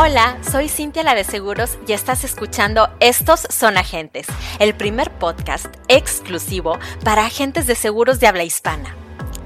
[0.00, 4.28] Hola, soy Cintia la de Seguros y estás escuchando Estos son agentes,
[4.60, 8.94] el primer podcast exclusivo para agentes de seguros de habla hispana.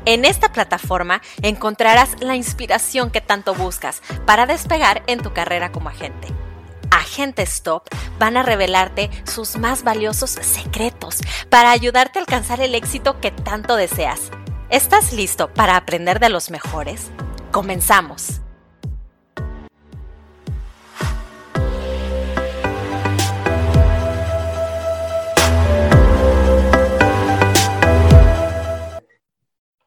[0.05, 5.89] En esta plataforma encontrarás la inspiración que tanto buscas para despegar en tu carrera como
[5.89, 6.29] agente.
[6.91, 7.85] Agentes Top
[8.19, 13.75] van a revelarte sus más valiosos secretos para ayudarte a alcanzar el éxito que tanto
[13.75, 14.31] deseas.
[14.69, 17.11] ¿Estás listo para aprender de los mejores?
[17.53, 18.43] Comenzamos.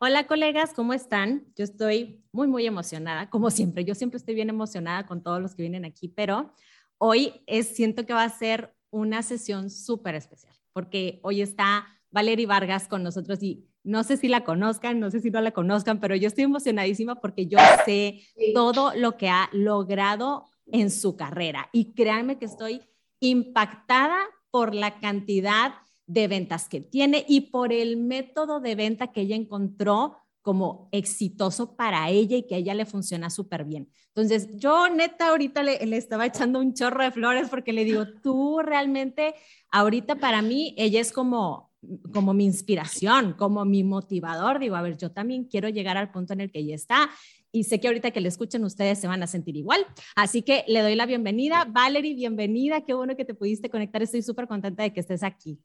[0.08, 1.48] Hola colegas, ¿cómo están?
[1.56, 3.86] Yo estoy muy, muy emocionada, como siempre.
[3.86, 6.54] Yo siempre estoy bien emocionada con todos los que vienen aquí, pero
[7.00, 12.46] hoy es, siento que va a ser una sesión súper especial, porque hoy está Valerie
[12.46, 16.00] Vargas con nosotros y no sé si la conozcan, no sé si no la conozcan,
[16.00, 18.22] pero yo estoy emocionadísima porque yo sé
[18.54, 22.84] todo lo que ha logrado en su carrera y créanme que estoy
[23.22, 24.20] impactada
[24.52, 25.74] por la cantidad
[26.08, 31.76] de ventas que tiene y por el método de venta que ella encontró como exitoso
[31.76, 33.90] para ella y que a ella le funciona súper bien.
[34.10, 38.60] Entonces, yo neta ahorita le, estaba echando un chorro de flores porque le digo, tú
[38.60, 39.34] realmente,
[39.72, 41.72] ahorita para mí, ella es como,
[42.14, 44.60] como mi inspiración, como mi motivador.
[44.60, 47.10] Digo, a ver, yo también quiero llegar al punto en el que ella está
[47.52, 49.84] y sé que ahorita que le escuchen ustedes se van a sentir igual.
[50.16, 51.66] Así que le doy la bienvenida.
[51.68, 52.82] Valerie, bienvenida.
[52.82, 54.04] Qué bueno que te pudiste conectar.
[54.04, 55.60] Estoy súper contenta de que estés aquí.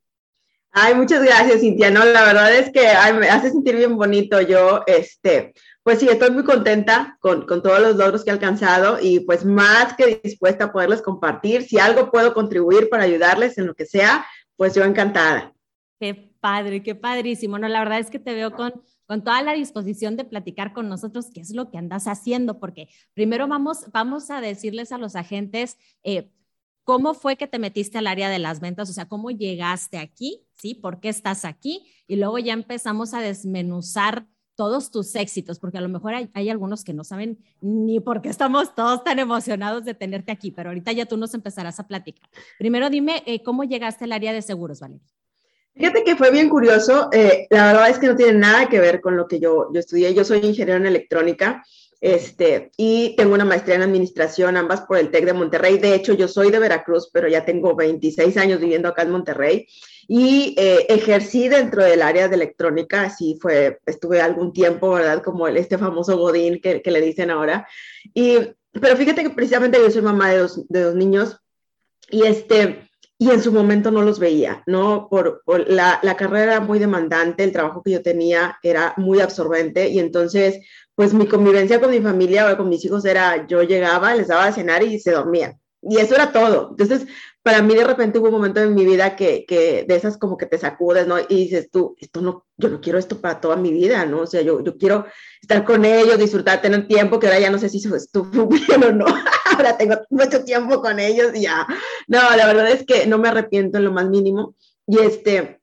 [0.72, 1.90] Ay, muchas gracias, Cintia.
[1.90, 2.86] No, la verdad es que
[3.18, 4.40] me hace sentir bien bonito.
[4.40, 8.98] Yo, este, pues sí, estoy muy contenta con, con, todos los logros que he alcanzado
[9.00, 11.62] y pues más que dispuesta a poderles compartir.
[11.62, 14.24] Si algo puedo contribuir para ayudarles en lo que sea,
[14.56, 15.52] pues yo encantada.
[15.98, 17.58] Qué padre, qué padrísimo.
[17.58, 18.72] No, la verdad es que te veo con,
[19.06, 22.88] con toda la disposición de platicar con nosotros qué es lo que andas haciendo, porque
[23.12, 26.30] primero vamos, vamos a decirles a los agentes, eh,
[26.84, 28.90] ¿Cómo fue que te metiste al área de las ventas?
[28.90, 30.42] O sea, ¿cómo llegaste aquí?
[30.54, 30.74] ¿Sí?
[30.74, 31.86] ¿Por qué estás aquí?
[32.06, 34.26] Y luego ya empezamos a desmenuzar
[34.60, 38.28] todos tus éxitos, porque a lo mejor hay, algunos que no saben ni por qué
[38.28, 42.28] estamos todos tan emocionados de tenerte aquí, pero ahorita ya tú nos empezarás a platicar.
[42.58, 45.06] Primero dime, eh, ¿cómo llegaste al área de seguros, Valeria?
[45.74, 47.08] Fíjate que fue bien curioso.
[47.10, 49.80] Eh, la verdad es que no tiene nada que ver con lo que yo, yo
[49.80, 50.12] estudié.
[50.12, 51.64] Yo soy ingeniero en electrónica
[52.00, 55.78] este, y tengo una maestría en administración, ambas por el TEC de Monterrey.
[55.78, 59.66] De hecho, yo soy de Veracruz, pero ya tengo 26 años viviendo acá en Monterrey
[60.08, 65.22] y eh, ejercí dentro del área de electrónica, así fue, estuve algún tiempo, ¿verdad?
[65.22, 67.68] Como el, este famoso Godín que, le dicen ahora.
[68.14, 68.38] Y,
[68.72, 71.36] pero fíjate que precisamente yo soy mamá de dos, de dos niños
[72.10, 72.88] y este,
[73.18, 75.06] y en su momento no los veía, ¿no?
[75.08, 79.20] Por, por la, la, carrera era muy demandante, el trabajo que yo tenía era muy
[79.20, 80.58] absorbente y entonces
[81.00, 84.44] pues mi convivencia con mi familia o con mis hijos era, yo llegaba, les daba
[84.44, 85.58] a cenar y se dormían.
[85.80, 86.68] Y eso era todo.
[86.72, 87.06] Entonces,
[87.42, 90.36] para mí de repente hubo un momento en mi vida que, que de esas como
[90.36, 91.18] que te sacudes, ¿no?
[91.18, 94.20] Y dices tú, esto no, yo no quiero esto para toda mi vida, ¿no?
[94.20, 95.06] O sea, yo, yo quiero
[95.40, 98.92] estar con ellos, disfrutar, tener tiempo, que ahora ya no sé si estuvo bien o
[98.92, 99.06] no.
[99.56, 101.66] ahora tengo mucho tiempo con ellos y ya.
[102.08, 104.54] No, la verdad es que no me arrepiento en lo más mínimo.
[104.86, 105.59] Y este,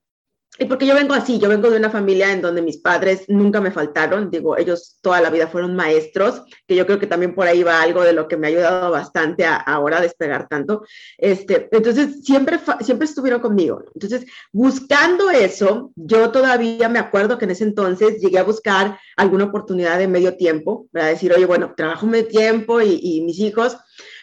[0.66, 3.72] porque yo vengo así, yo vengo de una familia en donde mis padres nunca me
[3.72, 7.62] faltaron, digo, ellos toda la vida fueron maestros, que yo creo que también por ahí
[7.64, 10.84] va algo de lo que me ha ayudado bastante a, ahora a despegar tanto.
[11.18, 13.84] Este, entonces, siempre, siempre estuvieron conmigo.
[13.94, 19.46] Entonces, buscando eso, yo todavía me acuerdo que en ese entonces llegué a buscar alguna
[19.46, 23.78] oportunidad de medio tiempo, para decir, oye, bueno, trabajo medio tiempo y, y mis hijos,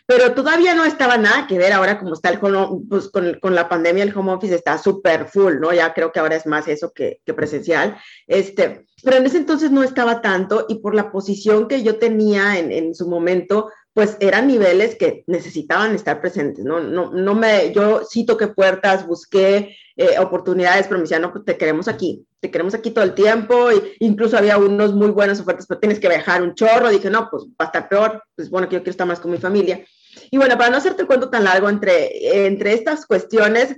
[0.07, 3.55] pero todavía no estaba nada que ver ahora como está el home, pues con, con
[3.55, 5.73] la pandemia el home office está súper full, ¿no?
[5.73, 9.71] Ya creo que ahora es más eso que, que, presencial, este, pero en ese entonces
[9.71, 14.17] no estaba tanto y por la posición que yo tenía en, en su momento, pues
[14.19, 16.81] eran niveles que necesitaban estar presentes, ¿no?
[16.81, 21.45] No, no me, yo sí toqué puertas, busqué eh, oportunidades, pero me decían, no, pues
[21.45, 25.41] te queremos aquí, te queremos aquí todo el tiempo, y incluso había unos muy buenas
[25.41, 28.51] ofertas, pero tienes que viajar un chorro, dije, no, pues va a estar peor, pues
[28.51, 29.85] bueno, que yo quiero estar más con mi familia.
[30.29, 33.77] Y bueno, para no hacerte el cuento tan largo, entre, entre estas cuestiones,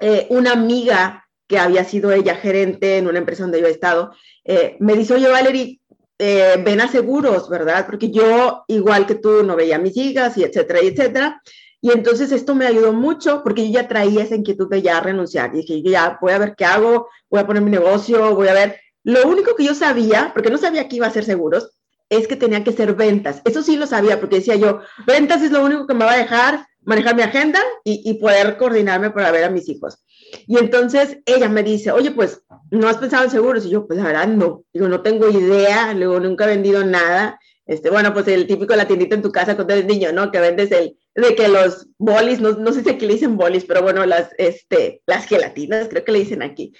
[0.00, 4.12] eh, una amiga que había sido ella gerente en una empresa donde yo he estado,
[4.44, 5.80] eh, me dice, oye, Valerie,
[6.18, 7.86] eh, ven a seguros, ¿verdad?
[7.86, 11.42] Porque yo, igual que tú, no veía mis hijas y etcétera, y etcétera.
[11.80, 15.54] Y entonces esto me ayudó mucho porque yo ya traía esa inquietud de ya renunciar.
[15.54, 18.54] Y dije, ya voy a ver qué hago, voy a poner mi negocio, voy a
[18.54, 18.80] ver.
[19.04, 21.70] Lo único que yo sabía, porque no sabía que iba a ser seguros,
[22.08, 23.42] es que tenía que ser ventas.
[23.44, 26.18] Eso sí lo sabía porque decía yo, ventas es lo único que me va a
[26.18, 29.98] dejar manejar mi agenda y poder coordinarme para ver a mis hijos.
[30.46, 33.64] Y entonces ella me dice, oye, pues, ¿no has pensado en seguros?
[33.66, 34.64] Y yo, pues, la verdad, no.
[34.72, 37.38] Digo, no tengo idea, luego nunca he vendido nada.
[37.66, 40.30] Este, bueno, pues el típico la tiendita en tu casa cuando eres niño, ¿no?
[40.30, 43.64] Que vendes el, de que los bolis, no, no sé si aquí le dicen bolis,
[43.64, 46.72] pero bueno, las, este, las gelatinas, creo que le dicen aquí.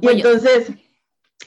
[0.00, 0.70] y entonces,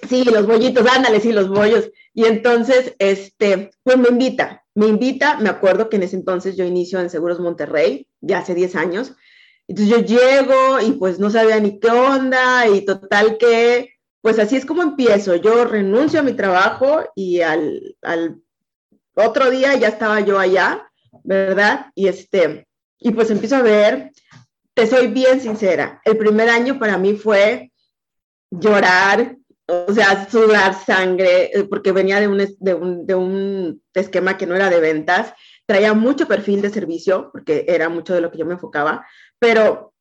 [0.07, 1.89] sí, los bollitos, ándale, sí, los bollos.
[2.13, 6.65] Y entonces, este, pues me invita, me invita, me acuerdo que en ese entonces yo
[6.65, 9.13] inicio en Seguros Monterrey, ya hace 10 años.
[9.73, 14.55] Entonces yo llego y pues no sabía ni qué onda y total que, pues así
[14.55, 15.35] es como empiezo.
[15.35, 18.39] Yo renuncio a mi trabajo y al, al
[19.15, 20.87] otro día ya estaba yo allá,
[21.23, 21.87] ¿verdad?
[21.95, 22.67] Y este,
[22.99, 24.11] y pues empiezo a ver,
[24.75, 27.71] te soy bien sincera, el primer año para mí fue
[28.51, 34.37] llorar, o sea, sudar sangre, eh, porque venía de un, de un, de un esquema
[34.37, 35.33] que no era de ventas,
[35.65, 39.05] traía mucho perfil de servicio, porque era mucho de lo que yo me enfocaba,
[39.43, 39.93] pero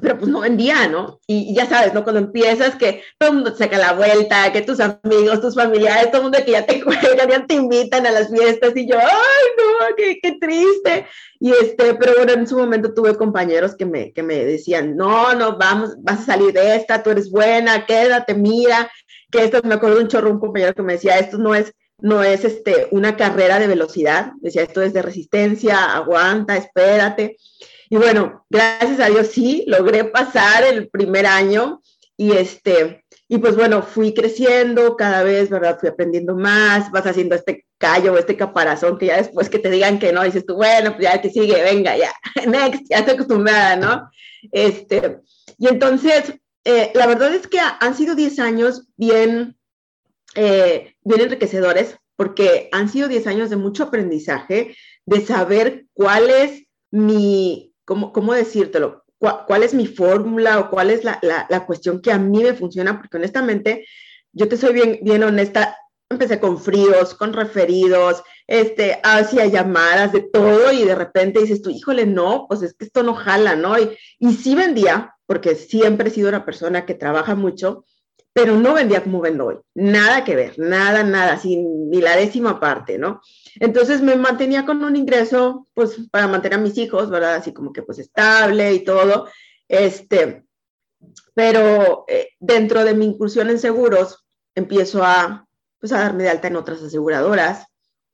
[0.00, 1.20] pero pues no vendía, ¿no?
[1.28, 2.02] Y, ya sabes, ¿no?
[2.02, 6.08] Cuando empiezas que todo el mundo te saca la vuelta, que tus amigos, tus familiares,
[6.08, 8.98] todo el mundo que ya te juegan, ya te invitan a las fiestas y yo,
[8.98, 9.06] ay,
[9.56, 11.06] no, qué, qué, triste.
[11.38, 15.32] Y este, pero bueno, en su momento tuve compañeros que me, que me decían, no,
[15.34, 18.90] no, vamos, vas a salir de esta, tú eres buena, quédate, mira,
[19.30, 21.72] que esto, me acuerdo de un chorro, un compañero que me decía, esto no es,
[22.00, 27.36] no es este, una carrera de velocidad, decía, esto es de resistencia, aguanta, espérate.
[27.90, 31.80] Y bueno, gracias a Dios sí, logré pasar el primer año
[32.16, 35.78] y este, y pues bueno, fui creciendo cada vez, ¿verdad?
[35.78, 39.98] Fui aprendiendo más, vas haciendo este callo, este caparazón que ya después que te digan
[39.98, 42.12] que no, dices tú, bueno, pues ya que sigue, venga, ya,
[42.46, 44.10] next, ya estoy acostumbrada, ¿no?
[44.52, 45.18] Este,
[45.58, 46.34] y entonces,
[46.64, 49.56] eh, la verdad es que han sido 10 años bien,
[50.34, 54.76] eh, bien enriquecedores, porque han sido 10 años de mucho aprendizaje,
[55.06, 59.04] de saber cuál es mi, ¿cómo, cómo decírtelo?
[59.18, 62.98] ¿Cuál, es mi fórmula o cuál es la, la, cuestión que a mí me funciona?
[62.98, 63.86] Porque honestamente,
[64.32, 65.78] yo te soy bien, bien honesta,
[66.10, 71.70] empecé con fríos, con referidos, este, hacía llamadas de todo y de repente dices tú,
[71.70, 73.78] híjole, no, pues es que esto no jala, ¿no?
[73.78, 77.86] Y, y sí vendía, porque siempre he sido una persona que trabaja mucho,
[78.34, 79.58] pero no vendía como vendo hoy.
[79.74, 83.20] Nada que ver, nada, nada, sin ni la décima parte, ¿no?
[83.60, 87.36] Entonces me mantenía con un ingreso, pues, para mantener a mis hijos, ¿verdad?
[87.36, 89.28] Así como que, pues, estable y todo.
[89.68, 90.44] Este,
[91.32, 94.26] pero eh, dentro de mi incursión en seguros,
[94.56, 95.46] empiezo a,
[95.78, 97.66] pues, a darme de alta en otras aseguradoras.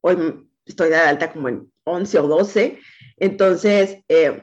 [0.02, 2.78] Hoy estoy de alta como en 11 o 12.
[3.16, 4.42] Entonces, eh,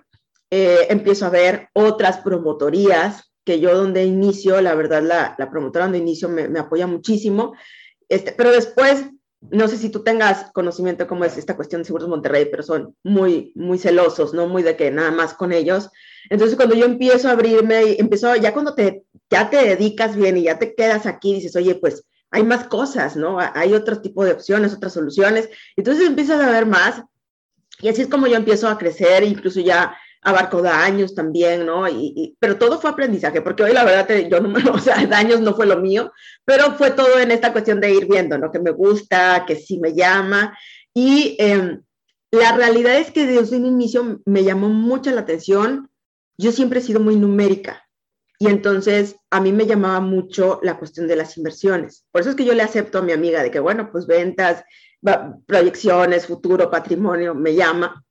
[0.50, 5.86] eh, empiezo a ver otras promotorías que yo donde inicio, la verdad, la, la promotora
[5.86, 7.56] donde inicio me, apoya muchísimo,
[8.10, 9.06] este, pero después,
[9.40, 12.62] no sé si tú tengas conocimiento de cómo es esta cuestión de Seguros Monterrey, pero
[12.62, 14.48] son muy, muy celosos, ¿no?
[14.48, 15.90] Muy de que nada más con ellos.
[16.30, 20.44] Entonces, cuando yo empiezo a abrirme, empiezo, ya cuando te, ya te dedicas bien y
[20.44, 23.38] ya te quedas aquí, dices, oye, pues hay más cosas, ¿no?
[23.40, 25.48] Hay otro tipo de opciones, otras soluciones.
[25.78, 27.02] Entonces empiezas a ver más
[27.80, 29.96] y así es como yo empiezo a crecer, incluso ya
[30.28, 31.88] abarcó daños también, ¿no?
[31.88, 35.56] Y, pero todo fue aprendizaje, porque hoy la verdad, yo no, o sea, daños no
[35.56, 36.12] fue lo mío,
[36.44, 38.52] pero fue todo en esta cuestión de ir viendo, ¿no?
[38.52, 40.58] Que me gusta, que sí me llama.
[40.94, 41.82] Y em,
[42.32, 45.90] la realidad es que desde un inicio me llamó mucho la atención.
[46.38, 47.88] Yo siempre he sido muy numérica.
[48.38, 52.06] Y entonces a mí me llamaba mucho la cuestión de las inversiones.
[52.12, 54.66] Por eso es que yo le acepto a mi amiga de que, bueno, pues ventas,
[55.46, 58.04] proyecciones, futuro, patrimonio, me llama.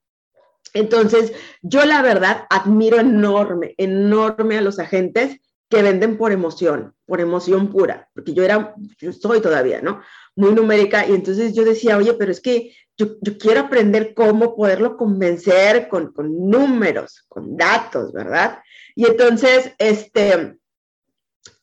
[0.79, 7.21] Entonces, yo la verdad admiro enorme, enorme a los agentes que venden por emoción, por
[7.21, 10.03] emoción pura, porque yo era, yo soy todavía, ¿no?
[10.37, 14.97] Muy numérica y entonces yo decía, oye, pero es que yo, quiero aprender cómo poderlo
[14.97, 18.59] convencer con, con, números, con datos, ¿verdad?
[18.95, 20.59] Y entonces, este,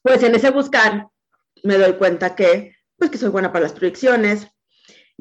[0.02, 1.08] pues en ese buscar
[1.64, 4.48] me doy cuenta que, pues que soy buena para las proyecciones,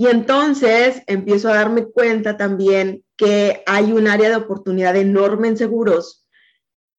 [0.02, 5.56] y entonces empiezo a darme cuenta también que hay un área de oportunidad enorme en
[5.56, 6.26] seguros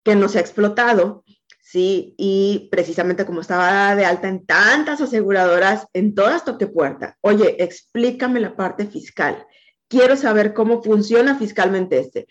[0.06, 1.26] que no se ha explotado,
[1.62, 2.16] ¿sí?
[2.18, 7.18] Y precisamente como estaba de alta en tantas aseguradoras, en todas toque puerta.
[7.20, 9.46] Oye, explícame la parte fiscal.
[9.90, 12.28] Quiero saber cómo funciona fiscalmente este.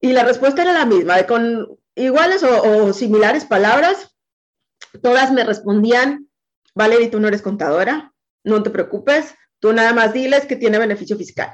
[0.00, 4.12] Y la respuesta era la misma, con iguales o, o similares palabras,
[5.04, 6.28] todas me respondían,
[6.74, 11.16] Valeria, tú no eres contadora, no te preocupes, Tú nada más diles que tiene beneficio
[11.16, 11.50] fiscal.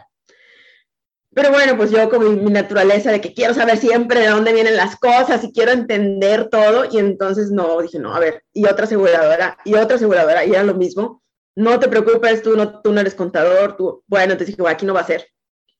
[1.34, 4.76] Pero bueno, pues yo con mi, naturaleza de que quiero saber siempre de dónde vienen
[4.76, 8.84] las cosas y quiero entender todo, y entonces no, dije, no, a ver, y otra
[8.84, 11.22] aseguradora, y otra aseguradora, y era lo mismo.
[11.56, 14.86] No te preocupes, tú no, tú no eres contador, tú, bueno, entonces dije, bueno, aquí
[14.86, 15.26] no va a ser.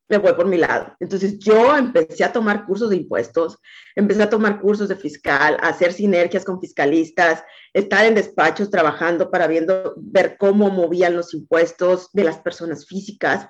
[0.09, 0.95] Me voy por mi lado.
[1.01, 3.59] Entonces yo empecé a tomar cursos de impuestos,
[3.95, 7.43] empecé a tomar cursos de fiscal, a hacer sinergias con fiscalistas,
[7.73, 13.49] estar en despachos trabajando para viendo, ver cómo movían los impuestos de las personas físicas.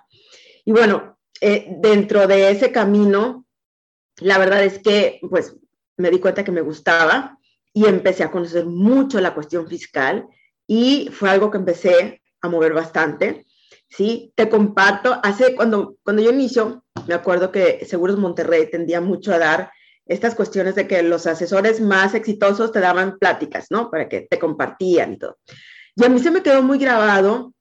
[0.65, 3.47] Y bueno, eh, dentro de ese camino,
[4.21, 5.57] la verdad es que pues
[5.97, 7.39] me di cuenta que me gustaba
[7.73, 10.27] y empecé a conocer mucho la cuestión fiscal
[10.67, 13.45] y fue algo que empecé a mover bastante.
[13.97, 14.33] ¿Sí?
[14.35, 19.39] Te comparto, hace cuando, cuando yo inicio, me acuerdo que Seguros Monterrey tendía mucho a
[19.39, 19.71] dar
[20.07, 23.91] estas cuestiones de que los asesores más exitosos te daban pláticas, ¿no?
[23.91, 25.39] Para que te compartían y todo.
[25.97, 27.55] Y a mí se me quedó muy grabado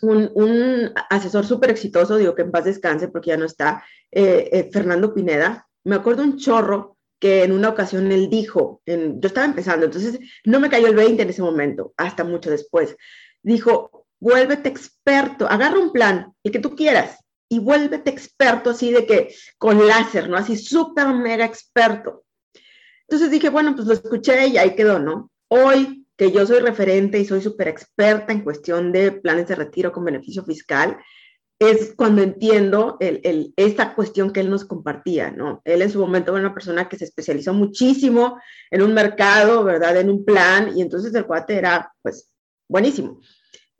[0.00, 4.48] un, un asesor súper exitoso, digo que en paz descanse porque ya no está, eh,
[4.52, 5.68] eh, Fernando Pineda.
[5.84, 10.18] Me acuerdo un chorro que en una ocasión él dijo, en, yo estaba empezando, entonces
[10.44, 12.96] no me cayó el 20 en ese momento, hasta mucho después.
[13.42, 19.04] Dijo, vuélvete experto, agarra un plan, el que tú quieras, y vuélvete experto así de
[19.04, 20.36] que con láser, ¿no?
[20.36, 22.24] Así súper mega experto.
[23.08, 25.28] Entonces dije, bueno, pues lo escuché y ahí quedó, ¿no?
[25.48, 29.90] Hoy que yo soy referente y soy súper experta en cuestión de planes de retiro
[29.90, 30.98] con beneficio fiscal,
[31.58, 35.62] es cuando entiendo el, esta cuestión que él nos compartía, ¿no?
[35.64, 39.96] Él en su momento era una persona que se especializó muchísimo en un mercado, ¿verdad?
[39.96, 42.32] En un plan, y entonces el cuate era, pues,
[42.68, 43.20] buenísimo.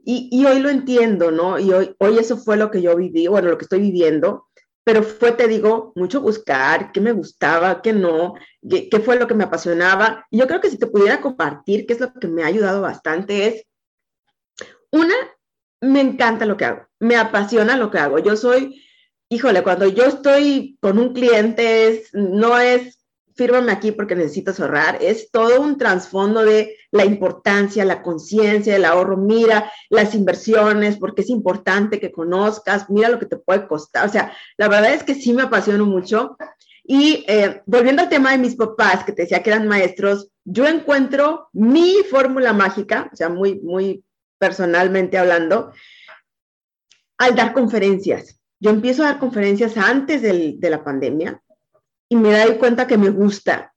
[0.04, 1.58] Y, hoy lo entiendo, ¿no?
[1.58, 4.48] Y hoy, hoy eso fue lo que yo viví, bueno, lo que estoy viviendo,
[4.84, 8.34] pero fue, te digo, mucho buscar qué me gustaba, qué no,
[8.68, 10.26] qué, qué, fue lo que me apasionaba.
[10.30, 12.80] Y yo creo que si te pudiera compartir, qué es lo que me ha ayudado
[12.82, 13.66] bastante, es,
[14.90, 15.14] una,
[15.80, 18.18] me encanta lo que hago, me apasiona lo que hago.
[18.18, 18.82] Yo soy,
[19.28, 23.01] híjole, cuando yo estoy con un cliente, no es
[23.34, 28.84] fírmame aquí porque necesitas ahorrar, es todo un trasfondo de la importancia, la conciencia, el
[28.84, 34.06] ahorro, mira las inversiones, porque es importante que conozcas, mira lo que te puede costar,
[34.06, 36.36] o sea, la verdad es que sí me apasiono mucho.
[36.84, 40.66] Y eh, volviendo al tema de mis papás, que te decía que eran maestros, yo
[40.66, 44.04] encuentro mi fórmula mágica, o sea, muy, muy
[44.38, 45.72] personalmente hablando,
[47.18, 48.40] al dar conferencias.
[48.58, 51.41] Yo empiezo a dar conferencias antes del, de la pandemia
[52.12, 53.72] y me doy cuenta que me gusta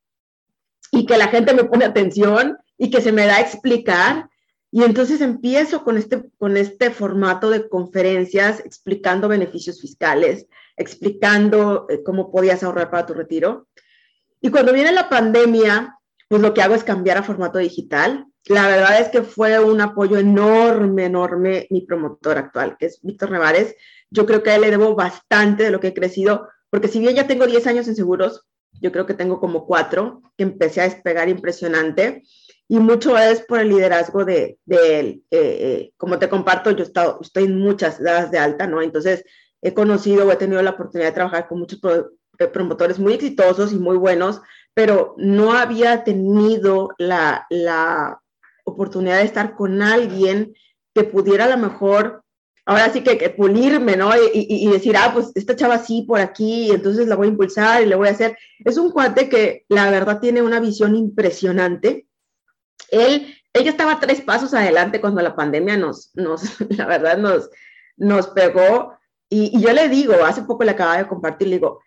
[0.92, 4.30] y que la gente me pone atención y que se me da a explicar.
[4.72, 12.04] Y entonces empiezo con este, con este formato de conferencias explicando beneficios fiscales, explicando eh,
[12.04, 13.70] cómo podías ahorrar para tu retiro.
[14.42, 18.26] Y cuando viene la pandemia, pues lo que hago es cambiar a formato digital.
[18.48, 23.32] La verdad es que fue un apoyo enorme, enorme mi promotor actual, que es Víctor
[23.32, 23.78] Nevares.
[24.10, 27.00] Yo creo que a él le debo bastante de lo que he crecido, porque si
[27.00, 28.46] bien ya tengo 10 años en seguros,
[28.82, 32.24] yo creo que tengo como cuatro, que empecé a despegar impresionante,
[32.68, 35.24] y mucho es por el liderazgo de, él.
[35.32, 38.82] Eh, eh, como te comparto, yo estado, estoy en muchas edades de alta, ¿no?
[38.82, 39.24] Entonces,
[39.62, 41.80] he conocido o he tenido la oportunidad de trabajar con muchos
[42.40, 44.42] eh, promotores muy exitosos y muy buenos,
[44.74, 48.20] pero no había tenido la, la
[48.66, 50.54] oportunidad de estar con alguien
[50.94, 52.25] que pudiera a lo mejor
[52.66, 54.12] ahora sí que, que pulirme, ¿no?
[54.34, 57.86] Y, decir, ah, pues esta chava sí por aquí, entonces la voy a impulsar y
[57.86, 58.38] le voy a hacer.
[58.64, 62.08] Es un cuate que la verdad tiene una visión impresionante.
[62.90, 67.50] Él, ella estaba tres pasos adelante cuando la pandemia nos, nos la verdad, nos,
[67.98, 68.98] nos pegó.
[69.30, 71.82] Y, y yo le digo, hace poco le acababa de compartir, le digo,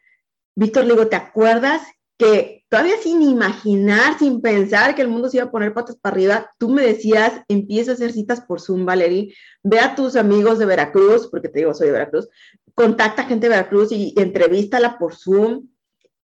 [0.54, 1.82] Víctor, le digo, ¿te acuerdas
[2.18, 6.14] que todavía sin imaginar, sin pensar que el mundo se iba a poner patas para
[6.14, 10.58] arriba, tú me decías, empieza a hacer citas por Zoom, Valerie, ve a tus amigos
[10.58, 12.28] de Veracruz, porque te digo, soy de Veracruz,
[12.74, 15.68] contacta gente de Veracruz y, entrevístala por Zoom,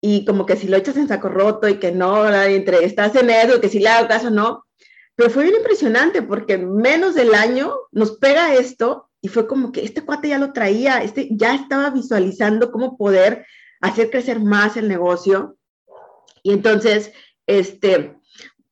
[0.01, 3.31] y como que si lo echas en saco roto y que no, entre, estás en
[3.31, 4.65] eso, que si le hago caso, no.
[5.15, 9.85] Pero fue bien impresionante porque menos del año nos pega esto y fue como que
[9.85, 13.47] este cuate ya lo traía, este ya estaba visualizando cómo poder
[13.81, 15.57] hacer crecer más el negocio
[16.43, 17.13] y entonces,
[17.47, 18.17] este,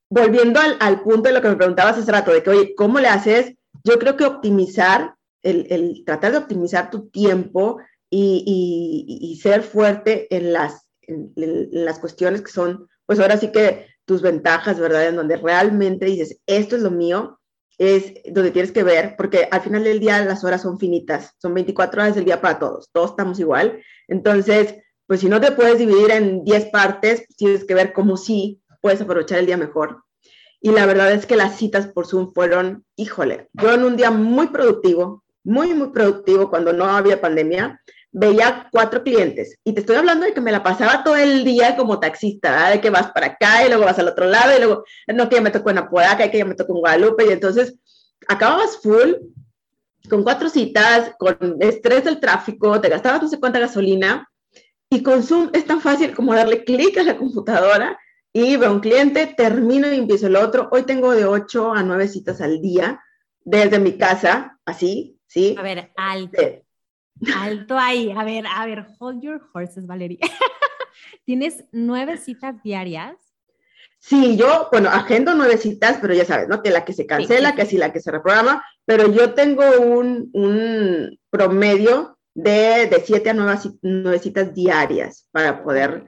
[0.08, 3.08] volviendo al, punto de lo que me preguntabas hace rato, de que, oye, ¿cómo le
[3.08, 3.54] haces?
[3.84, 7.78] Yo creo que optimizar, el, tratar de optimizar tu tiempo
[8.10, 14.22] y, ser fuerte en las, en, las cuestiones que son, pues ahora sí que tus
[14.22, 15.08] ventajas, ¿verdad?
[15.08, 17.40] En donde realmente dices, esto es lo mío,
[17.78, 21.54] es donde tienes que ver, porque al final del día las horas son finitas, son
[21.54, 23.80] 24 horas del día para todos, todos estamos igual.
[24.08, 24.76] Entonces,
[25.10, 29.00] pues si no te puedes dividir en 10 partes, tienes que ver cómo sí puedes
[29.00, 30.04] aprovechar el día mejor.
[30.60, 34.12] Y la verdad es que las citas por Zoom fueron, híjole, yo en un día
[34.12, 39.58] muy productivo, muy, muy productivo cuando no había pandemia, veía cuatro clientes.
[39.64, 42.80] Y te estoy hablando de que me la pasaba todo el día como taxista, de
[42.80, 45.42] que vas para acá y luego vas al otro lado y luego, no, que ya
[45.42, 47.26] me tocó en Apodaca que ya me tocó en Guadalupe.
[47.26, 47.74] Y entonces
[48.28, 49.14] acababas full
[50.08, 54.29] con cuatro citas, con estrés del tráfico, te gastabas no sé cuánta gasolina,
[54.90, 57.96] y con Zoom es tan fácil como darle clic a la computadora
[58.32, 60.68] y veo un cliente, termino y empiezo el otro.
[60.72, 63.00] Hoy tengo de 8 a 9 citas al día
[63.44, 65.54] desde mi casa, así, ¿sí?
[65.58, 66.42] A ver, alto.
[67.36, 68.10] Alto ahí.
[68.10, 70.18] A ver, a ver, hold your horses, Valeria.
[71.24, 73.16] ¿Tienes nueve citas diarias?
[73.98, 76.62] Sí, yo, bueno, agendo nueve citas, pero ya sabes, ¿no?
[76.62, 80.30] Que la que se cancela, que sí, la que se reprograma, pero yo tengo un,
[80.32, 86.04] un promedio de, de, siete a nueve, nueve citas diarias para poder,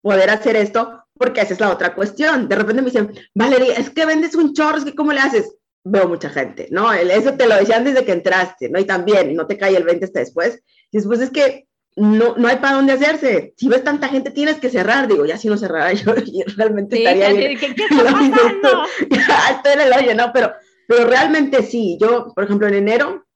[0.00, 2.48] poder hacer esto, porque esa es la otra cuestión.
[2.48, 5.54] De repente me dicen, Valeria, es que vendes un chorro, es que ¿cómo le haces?
[5.84, 6.92] Veo mucha gente, ¿no?
[6.92, 8.78] Eso te lo decían desde que entraste, ¿no?
[8.78, 10.62] Y también, no te cae el 20 hasta después.
[10.90, 13.54] Y después es que no, no hay para dónde hacerse.
[13.56, 15.08] Si ves tanta gente, tienes que cerrar.
[15.08, 16.14] Digo, ya si no cerrara yo,
[16.56, 18.84] realmente estaría ¿Qué, ¿qué, qué está pasando?
[19.50, 20.32] estoy en el hoyo, ¿no?
[20.32, 20.52] Pero,
[20.86, 21.98] pero realmente sí.
[22.00, 23.26] Yo, por ejemplo, en enero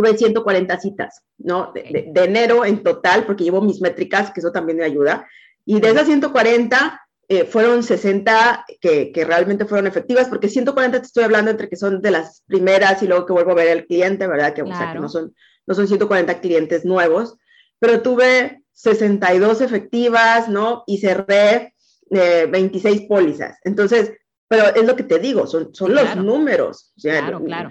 [0.00, 1.72] tuve 140 citas, ¿no?
[1.74, 5.26] De, de, enero en total, porque llevo mis métricas, que eso también me ayuda.
[5.64, 11.06] Y de esas 140, eh, fueron 60 que, que, realmente fueron efectivas, porque 140 te
[11.06, 13.86] estoy hablando entre que son de las primeras y luego que vuelvo a ver el
[13.86, 14.54] cliente, ¿verdad?
[14.54, 14.76] Que, claro.
[14.76, 15.34] o sea, que no son,
[15.66, 17.38] no son 140 clientes nuevos
[17.78, 20.84] pero tuve 62 efectivas, ¿no?
[20.86, 21.74] Y cerré
[22.10, 23.58] eh, 26 pólizas.
[23.64, 24.12] Entonces,
[24.48, 26.14] pero es lo que te digo, son, son claro.
[26.14, 26.92] los números.
[26.96, 27.70] O sea, claro, claro.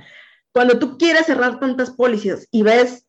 [0.58, 3.06] Cuando tú quieres cerrar tantas pólizas y ves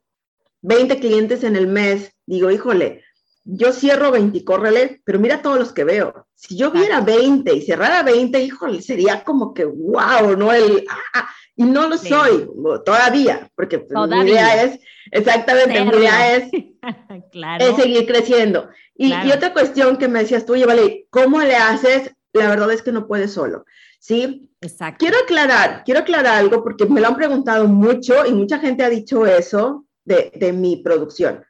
[0.61, 3.03] 20 clientes en el mes, digo, híjole,
[3.43, 6.29] yo cierro 20 y córrele, pero mira todos los que veo.
[6.35, 10.53] Si yo viera 20 y cerrara 20, híjole, sería como que wow, ¿no?
[10.53, 11.27] El, ah,
[11.57, 12.11] y no lo sí.
[12.11, 12.47] soy
[12.85, 14.25] todavía, porque todavía.
[14.25, 15.91] mi idea es, exactamente, Serlo.
[15.93, 16.51] mi idea es,
[17.33, 17.65] claro.
[17.65, 18.69] es seguir creciendo.
[18.95, 19.27] Y, claro.
[19.27, 22.15] y, otra cuestión que me decías tú, oye, vale, ¿cómo le haces?
[22.35, 23.65] La verdad es que no puedes solo,
[23.99, 24.51] ¿sí?
[24.61, 24.99] Exacto.
[24.99, 28.91] Quiero aclarar, quiero aclarar algo porque me lo han preguntado mucho y mucha gente ha
[28.91, 31.45] dicho eso de, de mi producción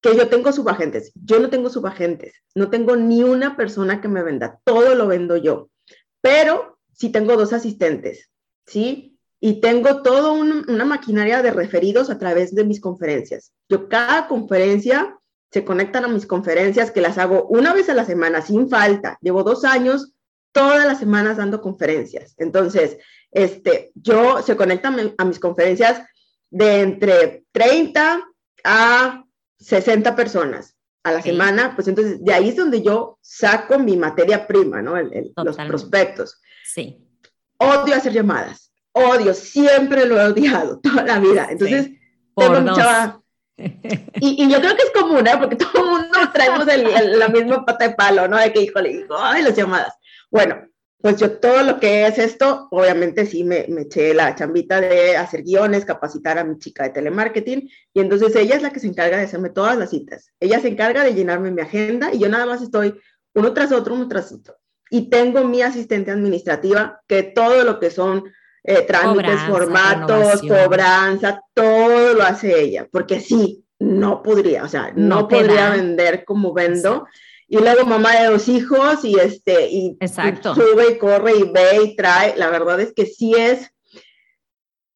[0.00, 1.12] que yo tengo subagentes.
[1.14, 5.36] Yo no tengo subagentes, no tengo ni una persona que me venda, todo lo vendo
[5.36, 5.70] yo.
[6.20, 8.30] Pero sí tengo dos asistentes,
[8.66, 9.18] ¿sí?
[9.40, 13.52] Y tengo toda un, una maquinaria de referidos a través de mis conferencias.
[13.68, 15.16] Yo cada conferencia
[15.50, 19.16] se conectan a mis conferencias que las hago una vez a la semana sin falta.
[19.20, 20.12] Llevo dos años
[20.52, 22.34] todas las semanas dando conferencias.
[22.38, 22.98] Entonces,
[23.30, 26.02] este, yo se conectan a mis conferencias
[26.50, 28.22] de entre 30
[28.64, 29.24] a
[29.58, 31.30] 60 personas a la sí.
[31.30, 34.96] semana, pues entonces de ahí es donde yo saco mi materia prima, ¿no?
[34.96, 36.40] El, el, los prospectos.
[36.64, 36.98] Sí.
[37.58, 41.48] Odio hacer llamadas, odio, siempre lo he odiado toda la vida.
[41.50, 42.00] Entonces, sí.
[42.36, 43.20] tengo mucha...
[44.20, 45.36] Y, y, yo creo que es común, ¿eh?
[45.36, 48.36] Porque todo el mundo traemos el, la misma pata de palo, ¿no?
[48.36, 49.94] De que, híjole, digo, ay, las llamadas.
[50.30, 50.68] Bueno,
[51.00, 55.16] pues yo todo lo que es esto, obviamente sí me, me, eché la chambita de
[55.16, 58.88] hacer guiones, capacitar a mi chica de telemarketing, y entonces ella es la que se
[58.88, 60.32] encarga de hacerme todas las citas.
[60.40, 62.98] Ella se encarga de llenarme mi agenda y yo nada más estoy
[63.34, 64.56] uno tras otro, uno tras otro.
[64.90, 68.24] Y tengo mi asistente administrativa que todo lo que son
[68.64, 74.92] eh, trámites, cobranza, formatos, cobranza, todo lo hace ella, porque sí, no podría, o sea,
[74.96, 77.06] no, no podría vender como vendo.
[77.06, 80.52] Sí y luego mamá de dos hijos y este y, Exacto.
[80.52, 82.36] y sube y corre y ve y trae.
[82.36, 83.72] La verdad es que sí es,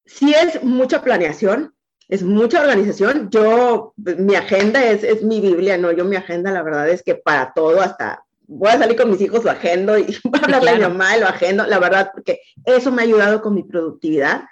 [0.05, 1.73] sí es mucha planeación,
[2.07, 3.31] es mucha organización.
[3.31, 5.91] Yo, mi agenda es, es mi Biblia, ¿no?
[5.91, 9.21] Yo mi agenda, la verdad es que para todo, hasta voy a salir con mis
[9.21, 10.85] hijos, lo agendo y voy a hablarle claro.
[10.85, 14.43] a mi mamá, lo agendo, la verdad, porque eso me ha ayudado con mi productividad.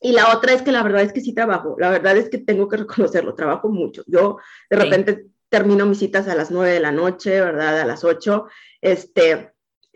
[0.00, 2.38] Y la otra es que la verdad es que sí trabajo, la verdad es que
[2.38, 4.04] tengo que reconocerlo, trabajo mucho.
[4.06, 4.38] Yo
[4.70, 4.82] de sí.
[4.82, 7.80] repente termino mis citas a las 9 de la noche, ¿verdad?
[7.80, 8.46] A las 8,
[8.80, 9.52] este,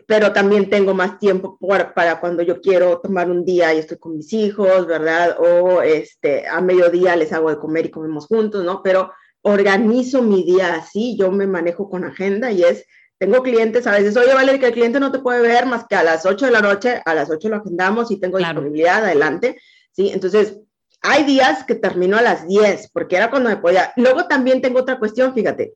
[0.07, 3.97] pero también tengo más tiempo por, para cuando yo quiero tomar un día y estoy
[3.97, 5.35] con mis hijos, ¿verdad?
[5.37, 8.81] O este, a mediodía les hago de comer y comemos juntos, ¿no?
[8.81, 12.85] Pero organizo mi día así, yo me manejo con agenda y es,
[13.17, 15.97] tengo clientes a veces, oye, vale, que el cliente no te puede ver más que
[15.97, 18.61] a las 8 de la noche, a las 8 lo agendamos y tengo claro.
[18.61, 19.59] disponibilidad, adelante,
[19.91, 20.09] ¿sí?
[20.13, 20.57] Entonces,
[21.01, 23.93] hay días que termino a las 10, porque era cuando me podía.
[23.95, 25.73] Luego también tengo otra cuestión, fíjate.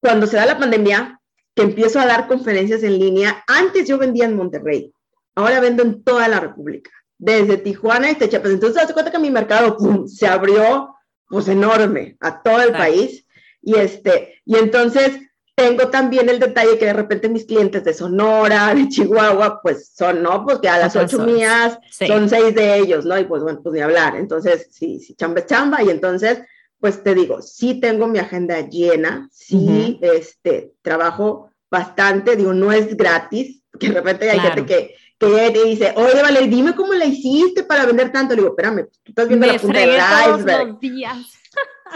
[0.00, 1.20] Cuando se da la pandemia,
[1.54, 4.92] que empiezo a dar conferencias en línea, antes yo vendía en Monterrey,
[5.34, 8.52] ahora vendo en toda la República, desde Tijuana hasta Chiapas.
[8.52, 10.94] Entonces, hace cuenta que mi mercado pum, se abrió
[11.28, 13.26] pues enorme a todo el país.
[13.62, 15.18] Y, este, y entonces
[15.54, 20.22] tengo también el detalle que de repente mis clientes de Sonora, de Chihuahua, pues son,
[20.22, 20.44] ¿no?
[20.44, 22.06] Pues que a las ocho mías sí.
[22.06, 23.18] son seis de ellos, ¿no?
[23.18, 24.16] Y pues bueno, pues ni hablar.
[24.16, 25.82] Entonces, sí, sí, chamba es chamba.
[25.82, 26.40] Y entonces,
[26.80, 30.16] pues te digo, sí tengo mi agenda llena, sí, uh -huh.
[30.16, 34.54] este, trabajo bastante, digo, no es gratis, que de repente hay claro.
[34.56, 38.34] gente que, que te dice, oye, vale, dime cómo la hiciste para vender tanto.
[38.34, 40.00] Le digo, espérame, tú estás viendo la punta del
[40.36, 40.78] iceberg.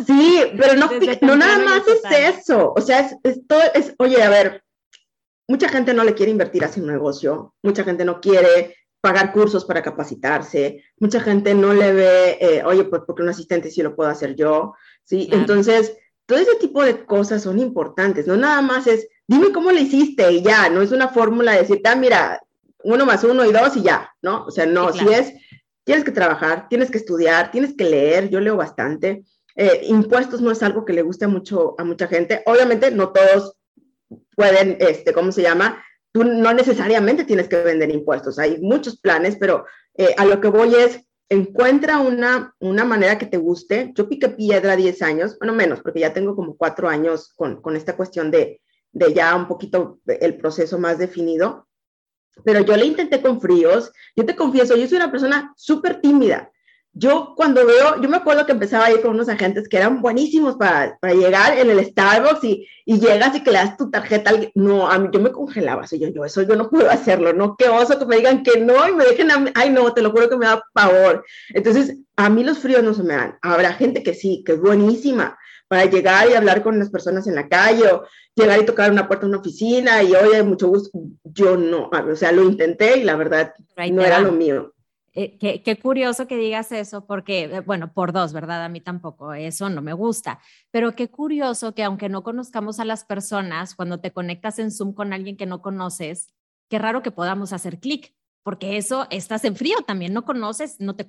[0.07, 0.91] Sí, pero no,
[1.23, 2.73] no nada más es eso.
[2.77, 4.63] O sea, es, es, todo, es, oye, a ver,
[5.49, 9.65] mucha gente no le quiere invertir así un negocio, mucha gente no quiere pagar cursos
[9.65, 13.95] para capacitarse, mucha gente no le ve, eh, oye, pues porque un asistente sí lo
[13.95, 15.29] puedo hacer yo, ¿sí?
[15.33, 19.83] Entonces, todo ese tipo de cosas son importantes, no nada más es, dime cómo le
[19.83, 22.41] hiciste y ya, no es una fórmula de decir, ah, mira,
[22.85, 24.45] uno más uno y dos y ya, ¿no?
[24.45, 25.33] O sea, no, si es,
[25.85, 29.25] tienes que trabajar, tienes que estudiar, tienes que leer, yo leo bastante.
[29.61, 32.43] Eh, impuestos no es algo que le guste mucho a mucha gente.
[32.47, 33.57] Obviamente no todos
[34.37, 35.83] pueden, este, ¿cómo se llama?
[36.13, 38.39] Tú no necesariamente tienes que vender impuestos.
[38.39, 43.27] Hay muchos planes, pero eh, a lo que voy es, encuentra una, una manera que
[43.27, 43.91] te guste.
[43.97, 47.75] Yo piqué piedra 10 años, bueno, menos, porque ya tengo como cuatro años con, con
[47.75, 51.69] esta cuestión de, de ya un poquito el proceso más definido
[52.45, 53.93] pero yo le intenté con fríos.
[54.17, 56.51] Yo te confieso, yo soy una persona súper tímida.
[56.99, 60.03] Yo cuando veo, yo me acuerdo que empezaba a ir con unos agentes que eran
[60.03, 63.89] buenísimos para, para llegar en el Starbucks y, y, llegas y que le das tu
[63.89, 64.33] tarjeta.
[64.57, 65.87] No, a mí yo me congelaba.
[65.87, 67.33] Soy yo, yo, eso yo no puedo hacerlo.
[67.33, 69.51] No, qué oso que me digan que no y me dejen a mí.
[69.55, 71.25] Ay, no, te lo juro que me da pavor.
[71.51, 73.39] Entonces, a mí los fríos no se me dan.
[73.43, 77.37] Habrá gente que sí, que es buenísima para llegar y hablar con las personas en
[77.37, 80.99] la calle o llegar y tocar una puerta de una oficina y oye, mucho gusto.
[81.23, 83.55] Yo no, o sea, lo intenté y la verdad
[83.93, 84.75] no era lo mío.
[85.15, 88.65] Eh, qué, curioso que digas eso, porque, eh, bueno, por dos, ¿verdad?
[88.65, 90.39] A mí tampoco, eso no me gusta,
[90.71, 94.93] pero qué curioso que aunque no conozcamos a las personas, cuando te conectas en Zoom
[94.93, 96.33] con alguien que no conoces,
[96.69, 100.95] qué raro que podamos hacer clic, porque eso estás en frío también, no conoces, no
[100.95, 101.07] te,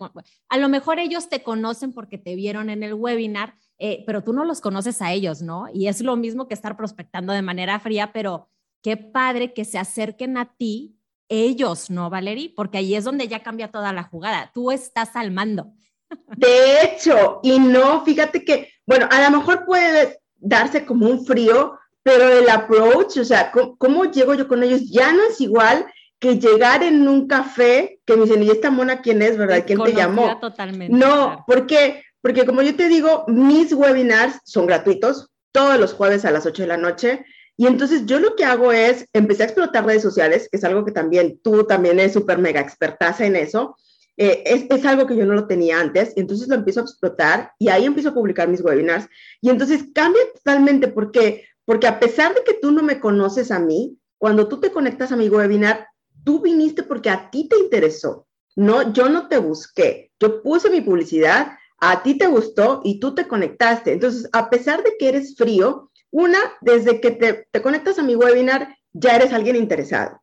[0.50, 4.34] a lo mejor ellos te conocen porque te vieron en el webinar, eh, pero tú
[4.34, 5.68] no los conoces a ellos, ¿no?
[5.74, 8.50] Y es lo mismo que estar prospectando de manera fría, pero
[8.82, 10.99] qué padre que se acerquen a ti
[11.30, 12.52] ellos, ¿no, Valerie?
[12.56, 14.52] Porque ahí es donde ya cambia toda la jugada.
[14.54, 15.72] Tú estás al mando.
[16.36, 21.78] De hecho, y no, fíjate que, bueno, a lo mejor puede darse como un frío,
[22.04, 24.90] pero el approach, o sea, ¿cómo, llego yo con ellos?
[24.90, 25.86] Ya no es igual
[26.18, 29.64] que llegar en un café que me dicen, ¿y esta mona quién es, verdad?
[29.66, 30.38] ¿Quién te llamó?
[30.40, 30.96] Totalmente.
[30.96, 32.04] No, ¿por qué?
[32.22, 36.64] Porque como yo te digo, mis webinars son gratuitos todos los jueves a las 8
[36.64, 37.26] de la noche.
[37.60, 40.86] Y entonces yo lo que hago es, empecé a explotar redes sociales, que es algo
[40.86, 43.76] que también tú también eres súper mega expertaza en eso.
[44.16, 47.52] Eh, es, es, algo que yo no lo tenía antes, entonces lo empiezo a explotar
[47.60, 49.10] y ahí empiezo a publicar mis webinars.
[49.42, 53.60] Y entonces cambia totalmente porque, porque a pesar de que tú no me conoces a
[53.60, 55.86] mí, cuando tú te conectas a mi webinar,
[56.24, 58.26] tú viniste porque a ti te interesó.
[58.56, 60.14] No, yo no te busqué.
[60.18, 63.92] Yo puse mi publicidad, a ti te gustó y tú te conectaste.
[63.92, 68.76] Entonces, a pesar de que eres frío, una, desde que te, conectas a mi webinar,
[68.94, 70.22] ya eres alguien interesado.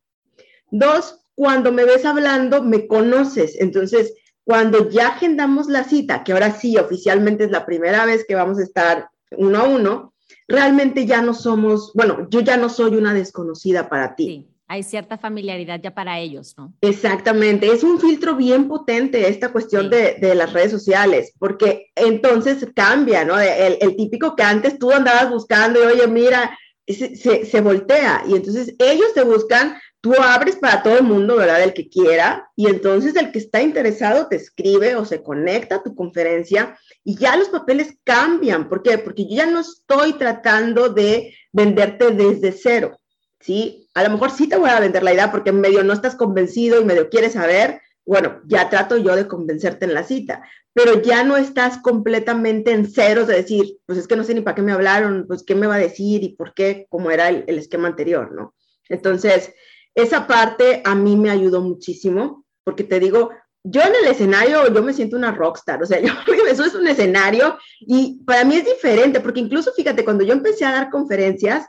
[0.70, 3.56] Dos, cuando me ves hablando, me conoces.
[3.60, 8.34] Entonces, cuando ya agendamos la cita, que ahora sí, oficialmente es la primera vez que
[8.34, 10.14] vamos a estar uno a uno,
[10.48, 15.16] realmente ya no somos, bueno, yo ya no soy una desconocida para ti hay cierta
[15.16, 16.74] familiaridad ya para ellos, ¿no?
[16.80, 22.66] Exactamente, es un filtro bien potente esta cuestión de, de, las redes sociales, porque entonces
[22.74, 23.38] cambia, ¿no?
[23.38, 28.24] El, el, típico que antes tú andabas buscando y oye, mira, se, se, se, voltea
[28.28, 31.62] y entonces ellos te buscan, tú abres para todo el mundo, ¿verdad?
[31.62, 35.82] El que quiera, y entonces el que está interesado te escribe o se conecta a
[35.82, 38.68] tu conferencia y ya los papeles cambian.
[38.68, 38.98] ¿Por qué?
[38.98, 42.98] Porque yo ya no estoy tratando de venderte desde cero
[43.46, 43.85] ¿sí?
[43.96, 46.78] A lo mejor sí te voy a vender la idea porque medio no estás convencido
[46.78, 50.42] y medio quieres saber, bueno, ya trato yo de convencerte en la cita,
[50.74, 54.42] pero ya no estás completamente en ceros de decir, pues es que no sé ni
[54.42, 57.30] para qué me hablaron, pues qué me va a decir y por qué, como era
[57.30, 58.54] el, esquema anterior, ¿no?
[58.90, 59.54] Entonces,
[59.94, 63.30] esa parte a mí me ayudó muchísimo, porque te digo,
[63.64, 66.12] yo en el escenario, yo me siento una rockstar, o sea, yo,
[66.50, 70.66] eso es un escenario y para mí es diferente, porque incluso fíjate, cuando yo empecé
[70.66, 71.64] a dar conferencias,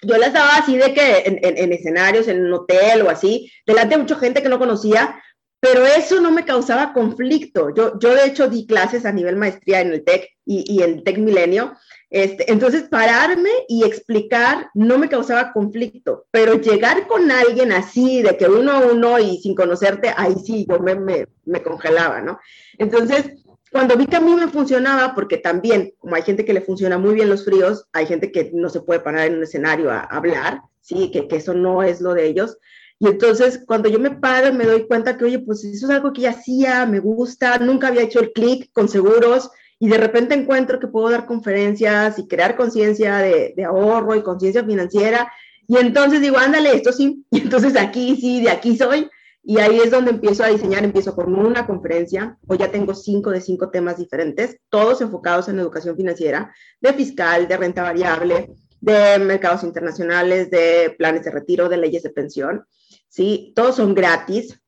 [0.00, 3.94] yo las daba así de que en, en, escenarios, en un hotel o así, delante
[3.94, 5.20] de mucha gente que no conocía,
[5.60, 7.72] pero eso no me causaba conflicto.
[7.74, 11.04] Yo, yo de hecho di clases a nivel maestría en el TEC y, y el
[11.04, 11.76] TEC Milenio.
[12.10, 18.36] Este, entonces, pararme y explicar no me causaba conflicto, pero llegar con alguien así, de
[18.36, 22.38] que uno a uno y sin conocerte, ahí sí, yo me, me, me congelaba, ¿no?
[22.76, 23.32] Entonces,
[23.72, 26.98] cuando vi que a mí me funcionaba, porque también, como hay gente que le funciona
[26.98, 30.00] muy bien los fríos, hay gente que no se puede parar en un escenario a,
[30.00, 31.10] hablar, ¿sí?
[31.10, 32.58] Que, que, eso no es lo de ellos.
[32.98, 36.12] Y entonces, cuando yo me paro, me doy cuenta que, oye, pues eso es algo
[36.12, 40.34] que ya hacía, me gusta, nunca había hecho el clic con seguros, y de repente
[40.34, 45.32] encuentro que puedo dar conferencias y crear conciencia de, de ahorro y conciencia financiera,
[45.66, 49.08] y entonces digo, ándale, esto sí, y entonces aquí sí, de aquí soy.
[49.44, 53.30] Y ahí es donde empiezo a diseñar, empiezo con una conferencia, o ya tengo cinco
[53.30, 58.50] de cinco temas diferentes, todos enfocados en educación financiera, de fiscal, de renta variable,
[58.80, 62.64] de mercados internacionales, de planes de retiro, de leyes de pensión.
[63.08, 63.52] ¿sí?
[63.54, 64.60] Todos son gratis.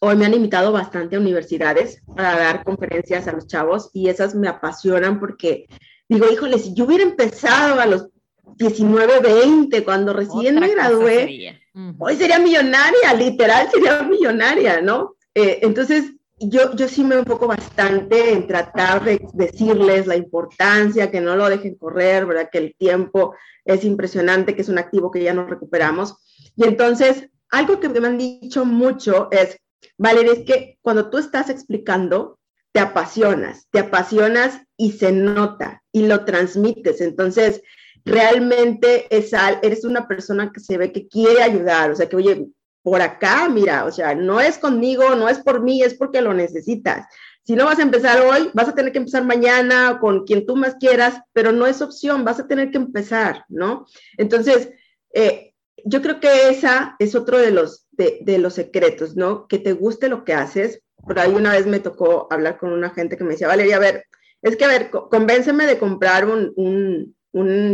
[0.00, 4.34] Hoy me han invitado bastante a universidades para dar conferencias a los chavos y esas
[4.34, 5.66] me apasionan porque
[6.08, 8.08] digo, híjole, si yo hubiera empezado a los
[8.56, 11.60] 19, 20, cuando recién me gradué,
[11.98, 15.16] hoy sería millonaria, literal sería millonaria, ¿no?
[15.34, 21.20] Eh, entonces, yo, yo sí me enfoco bastante en tratar de decirles la importancia, que
[21.20, 22.48] no lo dejen correr, ¿verdad?
[22.50, 26.16] Que el tiempo es impresionante, que es un activo que ya no recuperamos.
[26.56, 29.58] Y entonces, algo que me han dicho mucho es,
[29.98, 32.38] Valeria, es que cuando tú estás explicando,
[32.72, 37.00] te apasionas, te apasionas y se nota y lo transmites.
[37.00, 37.62] Entonces,
[38.04, 39.32] realmente es,
[39.62, 42.48] eres una persona que se ve que quiere ayudar, o sea, que, oye,
[42.82, 46.32] por acá, mira, o sea, no es conmigo, no es por mí, es porque lo
[46.32, 47.06] necesitas.
[47.44, 50.56] Si no vas a empezar hoy, vas a tener que empezar mañana con quien tú
[50.56, 53.86] más quieras, pero no es opción, vas a tener que empezar, ¿no?
[54.16, 54.70] Entonces,
[55.12, 55.52] eh,
[55.84, 59.46] yo creo que esa es otro de los, de, los secretos, ¿no?
[59.46, 60.82] Que te guste lo que haces.
[60.96, 63.80] Por ahí una vez me tocó hablar con una gente que me decía, Valeria, a
[63.80, 64.04] ver,
[64.42, 67.16] es que, a ver, convénceme de comprar un, un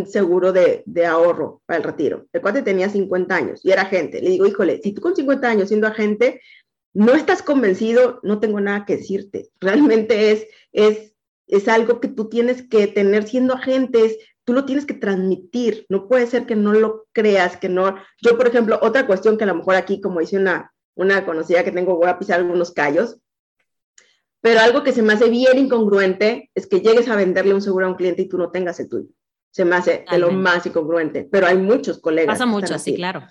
[0.06, 2.26] seguro de, ahorro para el retiro.
[2.32, 4.20] El cuate tenía 50 años y era agente.
[4.20, 6.40] Le digo, híjole, si tú con 50 años siendo agente
[6.92, 9.50] no estás convencido, no tengo nada que decirte.
[9.60, 11.14] Realmente es, es,
[11.46, 15.86] es algo que tú tienes que tener siendo agentes, tú lo tienes que transmitir.
[15.88, 17.96] No puede ser que no lo creas, que no.
[18.22, 21.64] Yo, por ejemplo, otra cuestión que a lo mejor aquí, como dice una, una conocida
[21.64, 23.18] que tengo, voy a pisar algunos callos.
[24.40, 27.86] Pero algo que se me hace bien incongruente es que llegues a venderle un seguro
[27.86, 29.08] a un cliente y tú no tengas el tuyo
[29.56, 32.34] se me hace de lo más incongruente, pero hay muchos colegas.
[32.34, 33.22] Pasa mucho, sí, claro.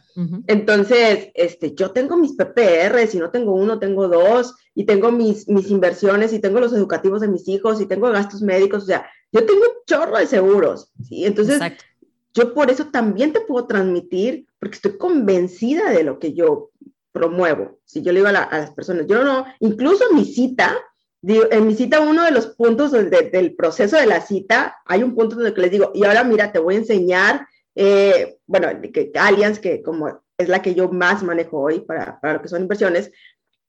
[0.47, 5.47] Entonces, este, yo tengo mis PPR, si no tengo uno, tengo dos, y tengo mis,
[5.47, 9.07] mis inversiones, y tengo los educativos de mis hijos, y tengo gastos médicos, o sea,
[9.31, 11.27] yo tengo un chorro de seguros, ¿sí?
[11.27, 11.61] Entonces,
[12.33, 16.71] yo por eso también te puedo transmitir, porque estoy convencida de lo que yo
[17.11, 17.77] promuevo.
[17.85, 20.75] Si yo le digo a, a las personas, yo no, incluso mi cita,
[21.27, 25.35] en mi cita, uno de los puntos del proceso de la cita, hay un punto
[25.35, 29.81] donde les digo, y ahora mira, te voy a enseñar, eh, bueno, que Allianz, que
[29.81, 33.11] como es la que yo más manejo hoy para, para lo que son inversiones,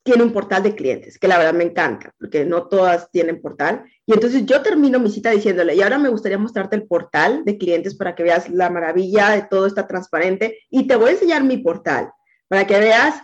[0.02, 3.84] tiene un portal de clientes, que la verdad me encanta, porque no todas tienen portal.
[4.06, 7.58] Y entonces yo termino mi cita diciéndole, y ahora me gustaría mostrarte el portal de
[7.58, 11.42] clientes para que veas la maravilla de todo está transparente, y te voy a enseñar
[11.42, 12.10] mi portal
[12.48, 13.16] para que veas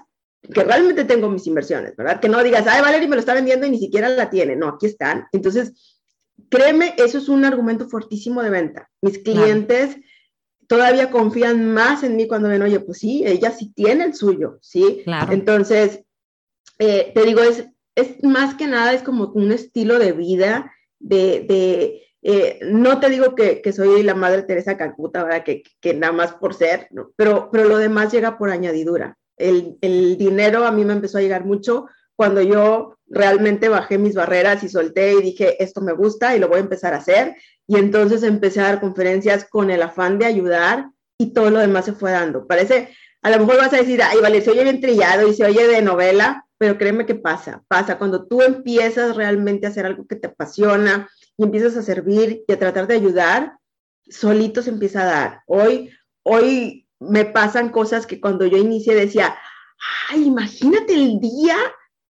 [0.43, 2.21] que realmente tengo mis inversiones, ¿verdad?
[2.21, 4.57] Que no digas, ay, Valerie me lo está vendiendo y ni siquiera la tiene.
[4.57, 5.27] No, aquí están.
[5.33, 6.01] Entonces,
[6.49, 8.91] créeme, eso es un argumento fortísimo de venta.
[9.01, 9.97] Mis clientes
[10.67, 14.59] todavía confían más en mí cuando ven, oye, pues sí, ella sí tiene el suyo,
[14.61, 15.03] ¿sí?
[15.05, 15.33] Claro.
[15.33, 16.05] Entonces,
[16.79, 21.45] eh, te digo, es, es más que nada, es como un estilo de vida, de,
[21.49, 25.45] de eh, no te digo que, que, soy la madre Teresa Calcuta, ¿verdad?
[25.45, 27.13] Que, que nada más por ser, ¿no?
[27.17, 31.45] pero, pero lo demás llega por añadidura el, dinero a mí me empezó a llegar
[31.45, 36.39] mucho cuando yo realmente bajé mis barreras y solté y dije, esto me gusta y
[36.39, 37.35] lo voy a empezar a hacer.
[37.67, 40.87] Y entonces empecé a dar conferencias con el afán de ayudar
[41.19, 42.47] y todo lo demás se fue dando.
[42.47, 42.91] Parece,
[43.23, 45.67] a lo mejor vas a decir, ay, vale, se oye bien trillado y se oye
[45.67, 47.99] de novela, pero créeme que pasa, pasa.
[47.99, 52.53] Cuando tú empiezas realmente a hacer algo que te apasiona y empiezas a servir y
[52.53, 53.55] a tratar de ayudar,
[54.09, 55.41] solito se empieza a dar.
[55.47, 55.91] Hoy,
[56.23, 59.37] hoy me pasan cosas que cuando yo inicié decía,
[60.11, 61.57] ay, imagínate el día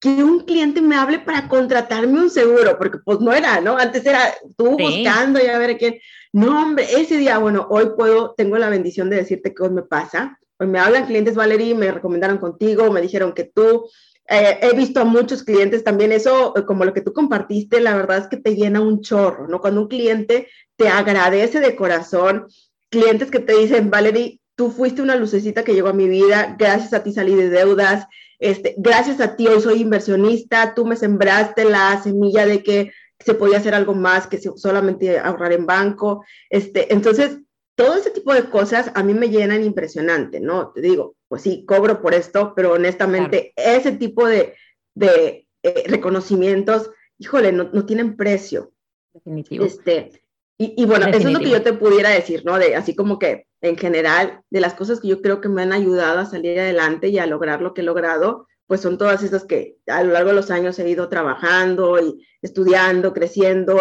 [0.01, 3.77] que un cliente me hable para contratarme un seguro, porque pues no era, ¿no?
[3.77, 5.99] Antes era tú buscando y a ver quién.
[6.33, 9.83] No, hombre, ese día, bueno, hoy puedo, tengo la bendición de decirte que hoy me
[9.83, 10.39] pasa.
[10.59, 13.89] Hoy me hablan clientes, Valerie, me recomendaron contigo, me dijeron que tú.
[14.29, 17.97] Eh, he visto a muchos clientes también, eso, eh, como lo que tú compartiste, la
[17.97, 19.61] verdad es que te llena un chorro, ¿no?
[19.61, 22.47] Cuando un cliente te agradece de corazón,
[22.91, 26.93] clientes que te dicen, Valerie, tú fuiste una lucecita que llegó a mi vida, gracias
[26.93, 28.07] a ti salí de deudas,
[28.39, 33.33] este, gracias a ti hoy soy inversionista, tú me sembraste la semilla de que se
[33.33, 37.39] podía hacer algo más que solamente ahorrar en banco, este, entonces
[37.75, 40.73] todo ese tipo de cosas a mí me llenan impresionante, ¿no?
[40.73, 44.57] Te digo, pues sí, cobro por esto, pero honestamente ese tipo de,
[44.95, 48.75] de eh, reconocimientos, híjole, no, no, tienen precio.
[49.15, 49.65] Definitivo.
[49.65, 50.23] Este,
[50.61, 52.59] y, y bueno, eso es lo que yo te pudiera decir, ¿no?
[52.59, 55.73] De así como que en general, de las cosas que yo creo que me han
[55.73, 59.47] ayudado a salir adelante y a lograr lo que he logrado, pues son todas esas
[59.47, 63.81] que a lo largo de los años he ido trabajando y estudiando, creciendo,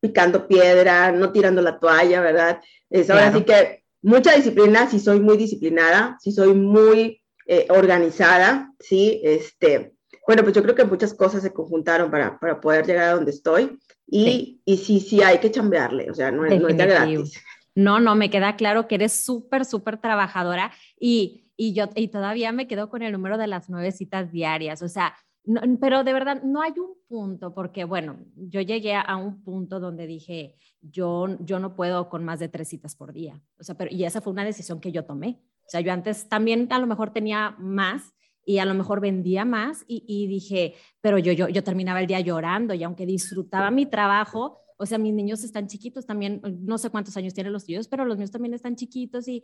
[0.00, 2.60] picando piedra, no tirando la toalla, ¿verdad?
[2.90, 8.72] Es ahora sí que mucha disciplina, si soy muy disciplinada, si soy muy eh, organizada,
[8.80, 9.20] ¿sí?
[9.22, 9.92] Este,
[10.26, 13.30] bueno, pues yo creo que muchas cosas se conjuntaron para, para poder llegar a donde
[13.30, 14.62] estoy y sí.
[14.64, 17.42] y sí, sí hay que chambearle, o sea, no, no es de gratis.
[17.74, 22.50] No, no, me queda claro que eres súper, súper trabajadora y, y yo y todavía
[22.52, 25.14] me quedo con el número de las nueve citas diarias, o sea,
[25.44, 29.78] no, pero de verdad no hay un punto, porque bueno, yo llegué a un punto
[29.78, 33.76] donde dije, yo, yo no puedo con más de tres citas por día, o sea,
[33.76, 35.40] pero, y esa fue una decisión que yo tomé.
[35.66, 38.14] O sea, yo antes también a lo mejor tenía más
[38.46, 42.20] y a lo mejor vendía más y, dije, pero yo, yo, yo terminaba el día
[42.20, 46.90] llorando y aunque disfrutaba mi trabajo, o sea, mis niños están chiquitos también, no sé
[46.90, 49.42] cuántos años tienen los tuyos, pero los míos también están chiquitos y,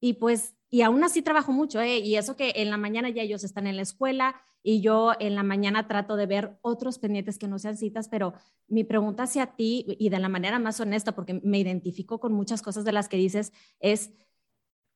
[0.00, 1.98] y pues, y aún así trabajo mucho, ¿eh?
[1.98, 5.34] Y eso que en la mañana ya ellos están en la escuela y yo en
[5.34, 8.34] la mañana trato de ver otros pendientes que no sean citas, pero
[8.68, 12.62] mi pregunta hacia ti y de la manera más honesta, porque me identifico con muchas
[12.62, 14.12] cosas de las que dices, es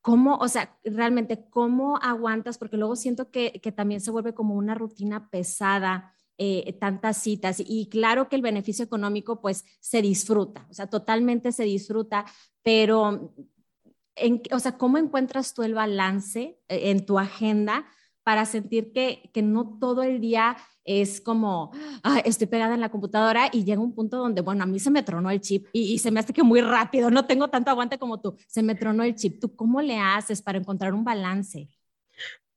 [0.09, 4.55] cómo, o sea, realmente cómo aguantas, porque luego siento que, que también se vuelve como
[4.55, 6.15] una rutina pesada.
[6.41, 11.51] Eh, tantas citas y claro que el beneficio económico pues se disfruta, o sea, totalmente
[11.51, 12.27] se disfruta,
[12.63, 13.35] pero
[14.15, 17.87] en, o sea, ¿cómo encuentras tú el balance eh, en tu agenda
[18.29, 22.91] para sentir que, que no todo el día es como, ah, estoy pegada en la
[22.91, 25.95] computadora y llega un punto donde, bueno, a mí se me tronó el chip y,
[25.95, 28.75] y, se me hace que muy rápido, no tengo tanto aguante como tú, se me
[28.75, 29.41] tronó el chip.
[29.41, 31.71] ¿Tú cómo le haces para encontrar un balance?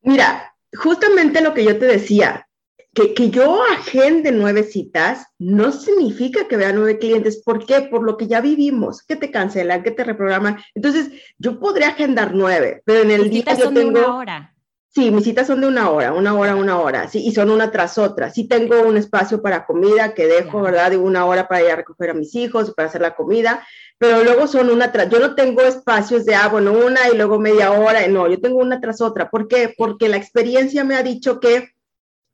[0.01, 2.49] Mira, justamente lo que yo te decía,
[2.93, 7.41] que, que, yo agende nueve citas no significa que vea nueve clientes.
[7.41, 7.83] ¿Por qué?
[7.83, 10.59] Por lo que ya vivimos, que te cancelan, que te reprograman.
[10.75, 13.99] Entonces, yo podría agendar nueve, pero en el día yo tengo...
[13.99, 14.50] De una hora.
[14.93, 17.71] Sí, mis citas son de una hora, una hora, una hora, sí, y son una
[17.71, 18.29] tras otra.
[18.29, 20.61] Sí tengo un espacio para comida que dejo, yeah.
[20.61, 20.91] ¿verdad?
[20.91, 23.65] De una hora para ir a recoger a mis hijos, para hacer la comida,
[23.97, 27.39] pero luego son una tras, yo no tengo espacios de, ah, bueno, una y luego
[27.39, 29.29] media hora, no, yo tengo una tras otra.
[29.29, 29.73] ¿Por qué?
[29.77, 31.69] Porque la experiencia me ha dicho que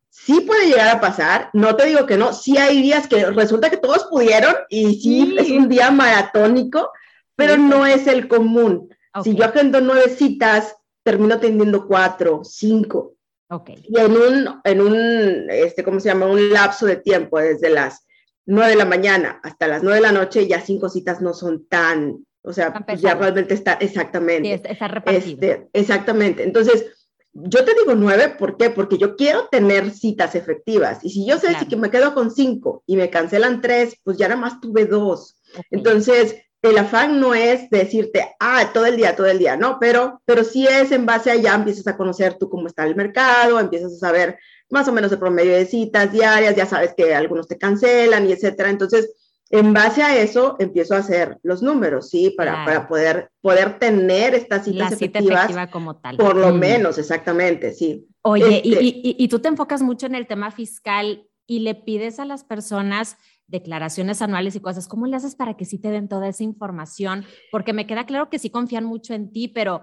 [0.09, 3.69] sí puede llegar a pasar, no te digo que no, sí hay días que resulta
[3.69, 5.35] que todos pudieron y sí, sí.
[5.37, 6.89] es un día maratónico,
[7.35, 7.61] pero sí.
[7.61, 8.89] no es el común.
[9.13, 9.33] Okay.
[9.33, 10.76] Si yo agendo nueve citas,
[11.07, 13.15] termino teniendo cuatro, cinco.
[13.49, 13.81] Okay.
[13.87, 16.25] Y en un, en un, este, ¿cómo se llama?
[16.25, 18.05] Un lapso de tiempo, desde las
[18.45, 21.65] nueve de la mañana hasta las nueve de la noche, ya cinco citas no son
[21.69, 24.49] tan, o sea, pues ya realmente está, exactamente.
[24.49, 25.31] Sí, está repartido.
[25.31, 26.43] Este, exactamente.
[26.43, 28.69] Entonces, yo te digo nueve, ¿por qué?
[28.69, 30.99] Porque yo quiero tener citas efectivas.
[31.03, 31.67] Y si yo sé claro.
[31.69, 35.39] que me quedo con cinco y me cancelan tres, pues ya nada más tuve dos.
[35.51, 35.63] Okay.
[35.71, 40.21] Entonces, el afán no es decirte, ah, todo el día, todo el día, no, pero,
[40.25, 43.59] pero sí es en base a ya empiezas a conocer tú cómo está el mercado,
[43.59, 44.39] empiezas a saber
[44.69, 48.33] más o menos el promedio de citas diarias, ya sabes que algunos te cancelan y
[48.33, 48.69] etcétera.
[48.69, 49.13] Entonces,
[49.49, 52.33] en base a eso empiezo a hacer los números, ¿sí?
[52.35, 52.65] Para, claro.
[52.65, 55.43] para poder, poder tener estas citas La cita efectivas.
[55.43, 56.17] efectiva como tal.
[56.17, 56.59] Por lo mm.
[56.59, 58.07] menos, exactamente, sí.
[58.23, 61.75] Oye, este, y, y, y tú te enfocas mucho en el tema fiscal y le
[61.75, 63.15] pides a las personas
[63.47, 67.25] declaraciones anuales y cosas, ¿cómo le haces para que sí te den toda esa información?
[67.51, 69.81] Porque me queda claro que sí confían mucho en ti, pero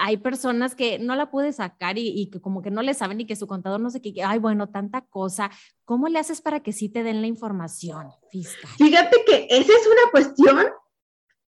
[0.00, 3.20] hay personas que no la puedes sacar y, y que como que no le saben
[3.20, 5.50] y que su contador no sé qué, ay, bueno, tanta cosa.
[5.84, 8.70] ¿Cómo le haces para que sí te den la información fiscal?
[8.78, 10.58] Fíjate que esa es una cuestión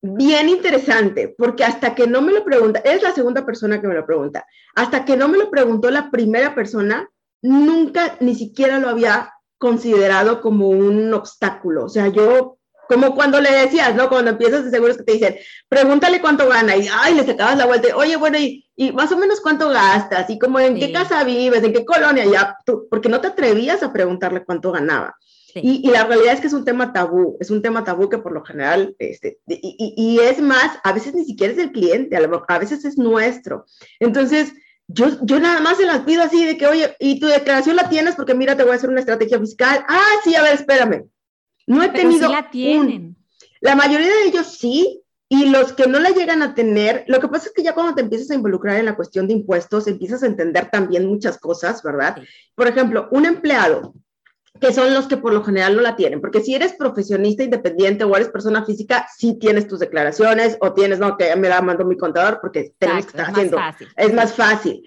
[0.03, 3.95] bien interesante, porque hasta que no me lo pregunta, es la segunda persona que me
[3.95, 7.09] lo pregunta, hasta que no me lo preguntó la primera persona,
[7.41, 11.85] nunca ni siquiera lo había considerado como un obstáculo.
[11.85, 14.09] O sea, yo, como cuando le decías, ¿no?
[14.09, 15.37] Cuando empiezas de seguros que te dicen,
[15.69, 19.17] pregúntale cuánto gana y, ay, le sacabas la vuelta, oye, bueno, y, y más o
[19.17, 20.81] menos cuánto gastas y como en sí.
[20.81, 24.73] qué casa vives, en qué colonia, ya, tú, porque no te atrevías a preguntarle cuánto
[24.73, 25.15] ganaba.
[25.53, 25.61] Sí.
[25.63, 28.19] Y, y, la realidad es que es un tema tabú, es un tema tabú que
[28.19, 32.17] por lo general, este, y, y es más, a veces ni siquiera es del cliente,
[32.17, 33.65] a, lo, a veces es nuestro.
[34.01, 34.55] Entonces,
[34.93, 37.89] yo, yo nada más se las pido así de que, oye, y tu declaración la
[37.89, 39.85] tienes porque mira, te voy a hacer una estrategia fiscal.
[39.89, 41.09] Ah, sí, a ver, espérame.
[41.67, 42.29] No he Pero tenido.
[42.29, 43.03] Sí la tienen.
[43.03, 43.17] Un,
[43.61, 47.29] la mayoría de ellos sí, y los que no la llegan a tener, lo que
[47.29, 50.23] pasa es que ya cuando te empiezas a involucrar en la cuestión de impuestos, empiezas
[50.23, 52.17] a entender también muchas cosas, ¿verdad?
[52.19, 52.27] Sí.
[52.55, 53.95] Por ejemplo, un empleado
[54.61, 58.05] que son los que por lo general no la tienen, porque si eres profesionista independiente
[58.05, 61.85] o eres persona física, sí tienes tus declaraciones o tienes, no, que me la mando
[61.85, 63.89] mi contador porque tenemos Exacto, que estar es haciendo, más fácil.
[63.97, 64.83] es más fácil.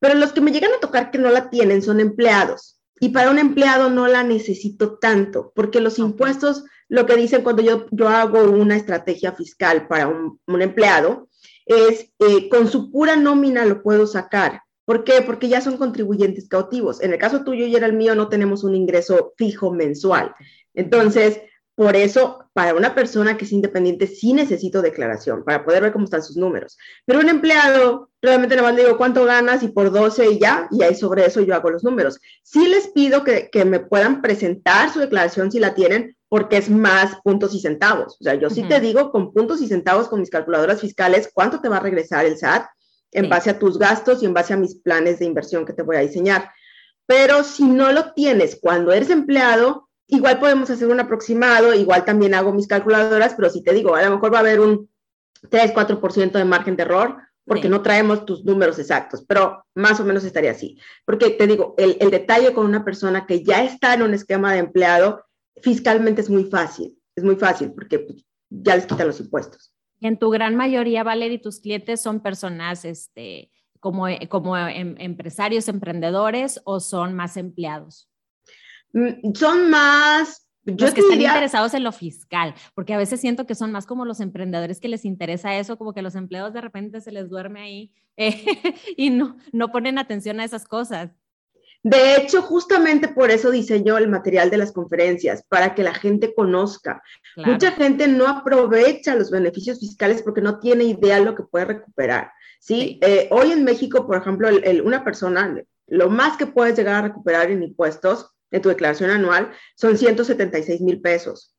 [0.00, 2.80] Pero los que me llegan a tocar que no la tienen son empleados.
[2.98, 7.62] Y para un empleado no la necesito tanto, porque los impuestos, lo que dicen cuando
[7.62, 11.28] yo, yo hago una estrategia fiscal para un, un empleado,
[11.66, 15.22] es eh, con su pura nómina lo puedo sacar ¿Por qué?
[15.22, 17.00] Porque ya son contribuyentes cautivos.
[17.00, 20.34] En el caso tuyo y era el mío, no tenemos un ingreso fijo mensual.
[20.74, 21.40] Entonces,
[21.74, 26.04] por eso, para una persona que es independiente, sí necesito declaración para poder ver cómo
[26.04, 26.76] están sus números.
[27.06, 30.68] Pero un empleado, realmente nada más le digo cuánto ganas y por 12 y ya,
[30.70, 32.20] y ahí sobre eso yo hago los números.
[32.42, 36.68] Sí les pido que, que me puedan presentar su declaración si la tienen, porque es
[36.68, 38.16] más puntos y centavos.
[38.20, 41.60] O sea, yo sí te digo con puntos y centavos con mis calculadoras fiscales cuánto
[41.60, 42.66] te va a regresar el SAT
[43.12, 45.82] en base a tus gastos y en base a mis planes de inversión que te
[45.82, 46.50] voy a diseñar.
[47.06, 52.34] Pero si no lo tienes cuando eres empleado, igual podemos hacer un aproximado, igual también
[52.34, 54.90] hago mis calculadoras, pero si te digo, a lo mejor va a haber un
[55.42, 60.24] 3-4% de margen de error porque no traemos tus números exactos, pero más o menos
[60.24, 60.78] estaría así.
[61.04, 64.52] Porque te digo, el, el detalle con una persona que ya está en un esquema
[64.52, 65.24] de empleado,
[65.60, 69.71] fiscalmente es muy fácil, es muy fácil porque pues, ya les quitan los impuestos.
[70.02, 76.60] En tu gran mayoría, Valeria, tus clientes son personas este, como, como em, empresarios, emprendedores
[76.64, 78.10] o son más empleados?
[78.92, 83.54] Mm, son más los que están interesados en lo fiscal, porque a veces siento que
[83.54, 87.00] son más como los emprendedores que les interesa eso, como que los empleados de repente
[87.00, 88.44] se les duerme ahí eh,
[88.96, 91.10] y no, no ponen atención a esas cosas.
[91.82, 96.32] De hecho, justamente por eso diseñó el material de las conferencias, para que la gente
[96.34, 97.02] conozca.
[97.36, 101.64] Mucha gente no aprovecha los beneficios fiscales porque no tiene idea de lo que puede
[101.64, 102.30] recuperar.
[102.60, 103.00] ¿sí?
[103.02, 104.48] Eh, hoy en México, por ejemplo,
[104.84, 109.50] una persona, lo más que puedes llegar a recuperar en impuestos de tu declaración anual
[109.74, 111.51] son 176 mil pesos.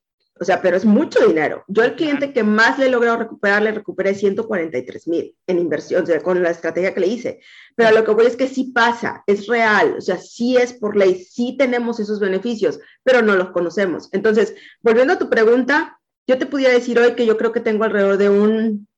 [0.43, 1.63] O sea, pero es mucho dinero.
[1.69, 6.03] Yo el cliente que más le he logrado recuperar, le recuperé 143 mil en inversión,
[6.03, 7.39] o sea, con la estrategia que le hice.
[7.77, 10.97] Pero lo que voy es que sí pasa, es real, o sea, sí es por
[10.97, 14.09] ley, sí tenemos esos beneficios, pero no los conocemos.
[14.11, 17.85] Entonces, volviendo a tu pregunta, yo te pudiera decir hoy que yo creo que tengo
[17.85, 18.89] alrededor de un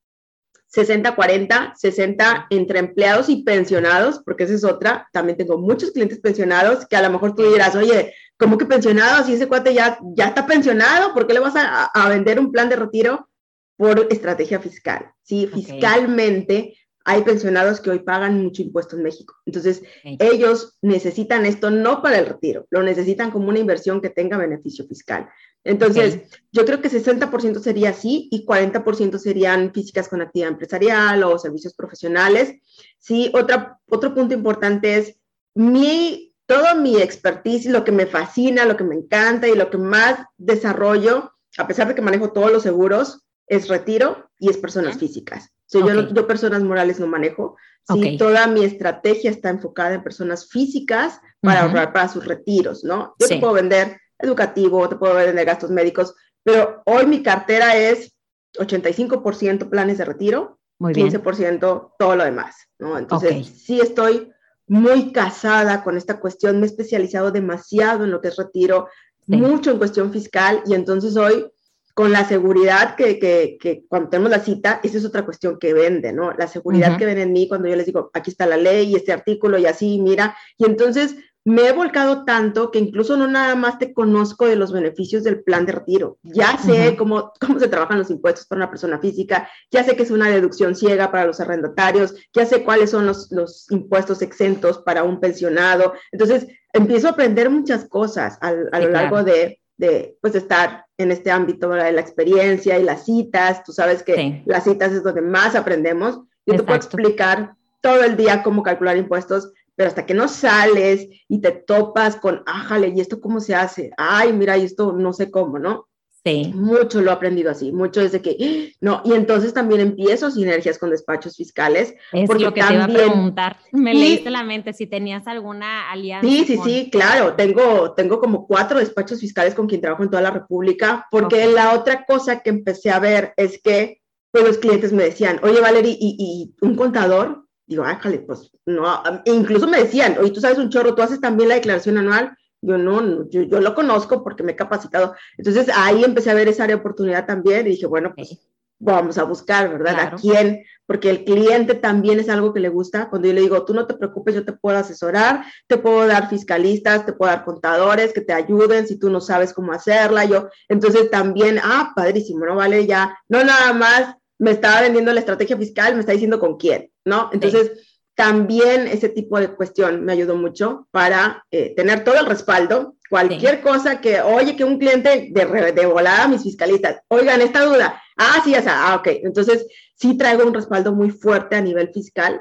[0.74, 5.08] 60-40, 60 entre empleados y pensionados, porque esa es otra.
[5.12, 9.24] También tengo muchos clientes pensionados que a lo mejor tú dirás, oye, ¿cómo que pensionado?
[9.24, 12.68] Si ese cuate ya, ya está pensionado, ¿por qué le vas a, vender un plan
[12.68, 13.28] de retiro?
[13.76, 15.12] Por estrategia fiscal.
[15.22, 19.34] Sí, fiscalmente hay pensionados que hoy pagan mucho impuesto en México.
[19.46, 24.36] Entonces, ellos necesitan esto no para el retiro, lo necesitan como una inversión que tenga
[24.36, 25.28] beneficio fiscal.
[25.62, 31.38] Entonces, yo creo que 60% sería así y 40% serían físicas con actividad empresarial o
[31.38, 32.54] servicios profesionales.
[32.98, 35.16] Sí, otra, otro punto importante es
[35.54, 39.78] mi, todo mi expertise, lo que me fascina, lo que me encanta y lo que
[39.78, 44.98] más desarrollo, a pesar de que manejo todos los seguros, es retiro y es personas
[44.98, 45.50] físicas.
[45.72, 47.56] yo, yo personas morales no manejo.
[47.92, 53.14] Sí, toda mi estrategia está enfocada en personas físicas para ahorrar para sus retiros, ¿no?
[53.20, 57.76] Yo te puedo vender educativo, te puedo ver en gastos médicos, pero hoy mi cartera
[57.76, 58.12] es
[58.58, 62.98] 85% planes de retiro, Muy 15% todo lo demás, ¿no?
[62.98, 64.32] Entonces, sí estoy
[64.68, 68.88] muy casada con esta cuestión, me he especializado demasiado en lo que es retiro,
[69.26, 71.46] mucho en cuestión fiscal, y entonces hoy,
[71.94, 75.72] con la seguridad que, que, que, cuando tenemos la cita, esa es otra cuestión que
[75.72, 76.32] vende, ¿no?
[76.32, 78.96] La seguridad que ven en mí cuando yo les digo, aquí está la ley y
[78.96, 83.54] este artículo y así, mira, y entonces me he volcado tanto que incluso no nada
[83.54, 86.18] más te conozco de los beneficios del plan de retiro.
[86.24, 90.02] Ya sé cómo, cómo se trabajan los impuestos para una persona física, ya sé que
[90.02, 94.78] es una deducción ciega para los arrendatarios, ya sé cuáles son los, los impuestos exentos
[94.78, 95.94] para un pensionado.
[96.10, 101.30] Entonces, empiezo a aprender muchas cosas a, lo largo de, de pues, estar en este
[101.30, 103.62] ámbito de la experiencia y las citas.
[103.62, 106.22] Tú sabes que las citas es donde más aprendemos.
[106.44, 111.06] Yo te puedo explicar todo el día cómo calcular impuestos, pero hasta que no sales
[111.28, 113.92] y te topas con, ájale, ¿y esto cómo se hace?
[113.96, 115.86] Ay, mira, y esto no sé cómo, ¿no?
[116.24, 116.50] Sí.
[116.52, 120.90] Mucho lo he aprendido así, mucho desde que, no, y entonces también empiezo sinergias con
[120.90, 121.94] despachos fiscales.
[122.10, 125.28] Es porque lo que también, te iba a preguntar, me leíste la mente si tenías
[125.28, 126.28] alguna alianza.
[126.28, 130.22] Sí, sí, sí, claro, tengo, tengo como cuatro despachos fiscales con quien trabajo en toda
[130.22, 134.00] la República, porque la otra cosa que empecé a ver es que
[134.32, 137.45] pues, los clientes me decían, oye Valerie, ¿y, y un contador?
[137.66, 141.20] Digo, ájale, pues no, e incluso me decían, oye, tú sabes un chorro, tú haces
[141.20, 142.36] también la declaración anual.
[142.62, 145.14] Yo no, yo, yo, lo conozco porque me he capacitado.
[145.36, 148.40] Entonces ahí empecé a ver esa área de oportunidad también y dije, bueno, pues
[148.78, 150.00] vamos a buscar, ¿verdad?
[150.00, 150.64] ¿A quién?
[150.86, 153.08] Porque el cliente también es algo que le gusta.
[153.08, 156.28] Cuando yo le digo, tú no te preocupes, yo te puedo asesorar, te puedo dar
[156.28, 160.24] fiscalistas, te puedo dar contadores que te ayuden si tú no sabes cómo hacerla.
[160.24, 162.56] Yo, entonces también, ah, padrísimo, ¿no?
[162.56, 166.56] Vale, ya, no nada más me estaba vendiendo la estrategia fiscal, me está diciendo con
[166.56, 167.30] quién, ¿no?
[167.32, 167.72] Entonces,
[168.14, 172.96] también ese tipo de cuestión me ayudó mucho para eh, tener todo el respaldo.
[173.08, 178.02] Cualquier cosa que, oye, que un cliente de, de volada mis fiscalistas, oigan, esta duda,
[178.16, 179.08] ah, sí, ya ah, ok.
[179.22, 182.40] Entonces, sí traigo un respaldo muy fuerte a nivel fiscal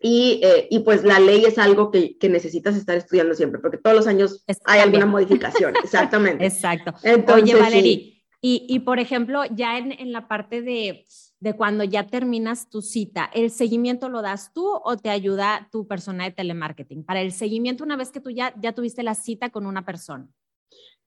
[0.00, 3.78] Y, eh, y, pues la ley es algo que, que, necesitas estar estudiando siempre, porque
[3.78, 5.74] todos los años hay alguna modificación.
[5.84, 6.46] Exactamente.
[6.46, 6.94] Exacto.
[7.34, 11.06] Oye, Valerie, y, y, por ejemplo, ya en, en la parte de,
[11.44, 15.86] de, cuando ya terminas tu cita, ¿el seguimiento lo das tú o te ayuda tu
[15.86, 17.04] persona de telemarketing?
[17.04, 20.26] Para el seguimiento, una vez que tú ya, ya tuviste la cita con una persona.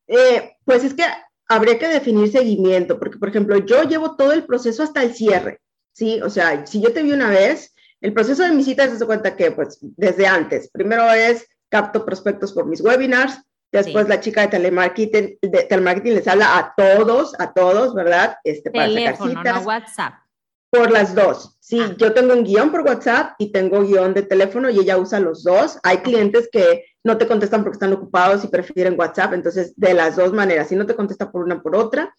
[0.06, 1.04] Eh, pues es que
[1.48, 5.60] habría que definir seguimiento, porque por ejemplo, yo llevo todo el proceso hasta el cierre,
[5.92, 6.22] ¿sí?
[6.22, 9.36] O sea, si yo te vi una vez, el proceso de mi cita se cuenta
[9.36, 14.50] que, pues, desde antes, primero es capto prospectos por mis webinars, después la chica de
[14.50, 18.38] telemarketing, de telemarketing les habla a todos, a todos, ¿verdad?
[18.44, 19.62] Este, para Teléfono, sacar citas.
[19.64, 20.27] No WhatsApp.
[20.70, 21.58] Por las dos.
[21.60, 21.96] Sí, ah.
[21.98, 25.44] yo tengo un guion por WhatsApp y tengo guion de teléfono y ella usa los
[25.44, 25.80] dos.
[25.84, 30.18] Hay clientes que no te contestan porque están ocupados y prefieren WhatsApp, entonces de las
[30.18, 32.14] dos maneras, si no te contesta por una por otra.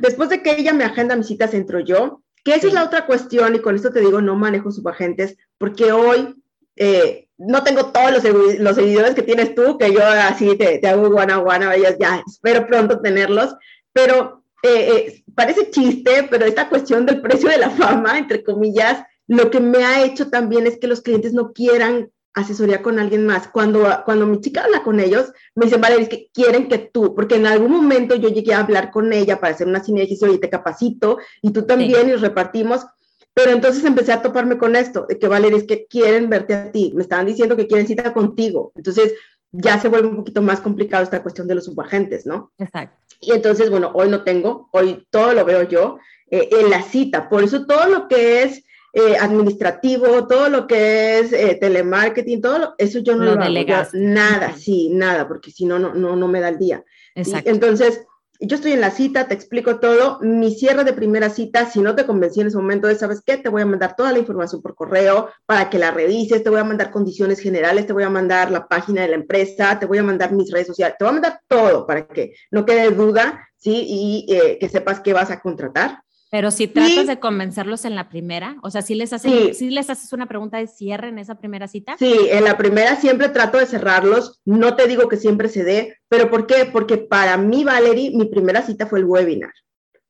[0.00, 3.06] Después de que ella me agenda mis citas, entro yo, que esa es la otra
[3.06, 6.34] cuestión y con esto te digo, no manejo subagentes porque hoy
[6.76, 10.88] eh, no tengo todos los, los, seguidores que tienes tú, que yo así te, te
[10.88, 13.54] hago guana guana, ya espero pronto tenerlos,
[13.92, 19.04] pero eh, eh, parece chiste, pero esta cuestión del precio de la fama, entre comillas,
[19.26, 23.26] lo que me ha hecho también es que los clientes no quieran asesoría con alguien
[23.26, 23.48] más.
[23.48, 27.14] Cuando, cuando mi chica habla con ellos, me dicen, vale, es que quieren que tú,
[27.14, 30.38] porque en algún momento yo llegué a hablar con ella para hacer una sinergia y
[30.38, 32.86] te capacito, y tú también, y repartimos.
[33.34, 36.70] Pero entonces empecé a toparme con esto, de que Valeria, es que quieren verte a
[36.70, 38.72] ti, me estaban diciendo que quieren cita contigo.
[38.76, 39.14] Entonces
[39.52, 42.52] ya se vuelve un poquito más complicado esta cuestión de los subagentes, ¿no?
[42.58, 43.01] Exacto.
[43.22, 45.98] Y entonces, bueno, hoy no tengo, hoy todo lo veo yo
[46.28, 47.28] eh, en la cita.
[47.28, 52.74] Por eso todo lo que es eh, administrativo, todo lo que es eh, telemarketing, todo
[52.76, 53.88] eso yo no lo, hago.
[53.92, 56.84] nada, sí, nada, porque si no, no, no me da el día.
[57.14, 58.04] Entonces,
[58.46, 60.18] yo estoy en la cita, te explico todo.
[60.20, 63.36] Mi cierre de primera cita, si no te convencí en ese momento, es, ¿sabes qué?
[63.36, 66.60] Te voy a mandar toda la información por correo para que la revises, te voy
[66.60, 69.98] a mandar condiciones generales, te voy a mandar la página de la empresa, te voy
[69.98, 73.48] a mandar mis redes sociales, te voy a mandar todo para que no quede duda,
[73.56, 73.84] ¿sí?
[73.86, 76.02] Y eh, que sepas qué vas a contratar.
[76.32, 79.90] Pero si tratas de convencerlos en la primera, o sea, si les, haces, si les
[79.90, 81.96] haces una pregunta de cierre en esa primera cita.
[81.98, 84.40] Sí, en la primera siempre trato de cerrarlos.
[84.46, 86.68] No te digo que siempre se dé, pero ¿por qué?
[86.70, 89.54] Porque para mí, Valerie, mi primera cita fue el webinar.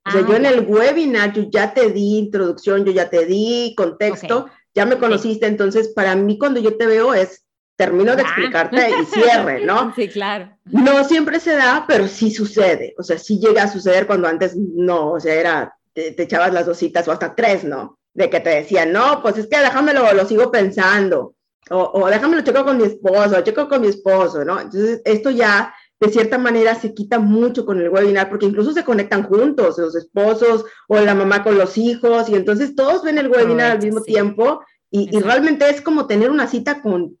[0.05, 3.25] O sea, yo en ah, el webinar, yo ya te di introducción, yo ya te
[3.25, 7.45] di contexto, ya me conociste, entonces para mí cuando yo te veo es
[7.77, 9.93] termino de explicarte y cierre, ¿no?
[9.95, 10.49] Sí, claro.
[10.65, 12.95] No siempre se da, pero sí sucede.
[12.97, 16.65] O sea, sí llega a suceder cuando antes no, o sea, era te, echabas las
[16.65, 17.97] dos citas o hasta tres, ¿no?
[18.13, 21.35] De que te decían, no, pues es que déjamelo, lo sigo pensando,
[21.69, 24.59] o, o déjamelo checo con mi esposo, checo con mi esposo, ¿no?
[24.59, 25.73] Entonces, esto ya
[26.03, 29.95] de cierta manera se quita mucho con el webinar porque incluso se conectan juntos, los
[29.95, 34.01] esposos o la mamá con los hijos, y entonces todos ven el webinar al mismo
[34.01, 37.17] tiempo y, y, realmente es como tener una cita con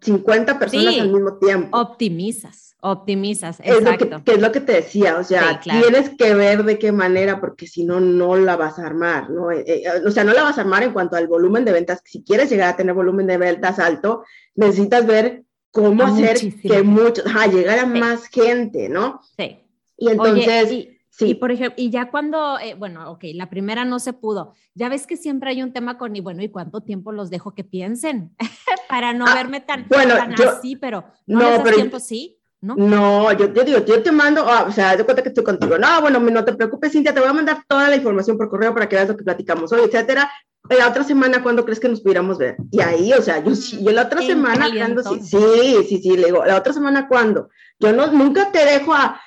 [0.00, 1.78] 50 personas al mismo tiempo.
[1.78, 2.76] Optimizas.
[2.80, 4.04] Optimizas, exacto.
[4.04, 6.92] Es lo que, es lo que te decía, o sea, tienes que ver de qué
[6.92, 9.50] manera, porque si no, no la vas a armar, ¿no?
[9.50, 12.02] Eh, eh, o sea, no la vas a armar en cuanto al volumen de ventas.
[12.04, 14.24] Si quieres llegar a tener volumen de ventas alto,
[14.54, 19.20] necesitas ver cómo hacer que muchos, a llegar a más gente, ¿no?
[19.36, 19.58] Sí.
[19.98, 20.68] Y entonces...
[21.10, 21.26] sí.
[21.26, 24.88] Y por ejemplo, y ya cuando, eh, bueno, ok, la primera no se pudo, ya
[24.88, 27.64] ves que siempre hay un tema con, y bueno, ¿y cuánto tiempo los dejo que
[27.64, 28.36] piensen?
[28.88, 30.14] Para no ah, verme tan, bueno,
[30.46, 32.38] así, pero no, no pero, tiempo, sí.
[32.60, 33.32] ¿no?
[33.32, 35.76] yo, yo, digo, yo te mando, ah, o sea, de cuenta que estoy contigo.
[35.76, 38.72] No, bueno, no te preocupes, Cintia, te voy a mandar toda la información por correo
[38.72, 40.30] para que veas lo que platicamos hoy, etcétera.
[40.70, 42.56] La otra semana, ¿cuándo crees que nos pudiéramos ver?
[42.70, 46.26] Y ahí, o sea, yo, yo la otra semana, cuando sí, sí, sí, sí, le
[46.26, 47.50] digo, la otra semana, ¿cuándo?
[47.78, 49.20] Yo no, nunca te dejo a,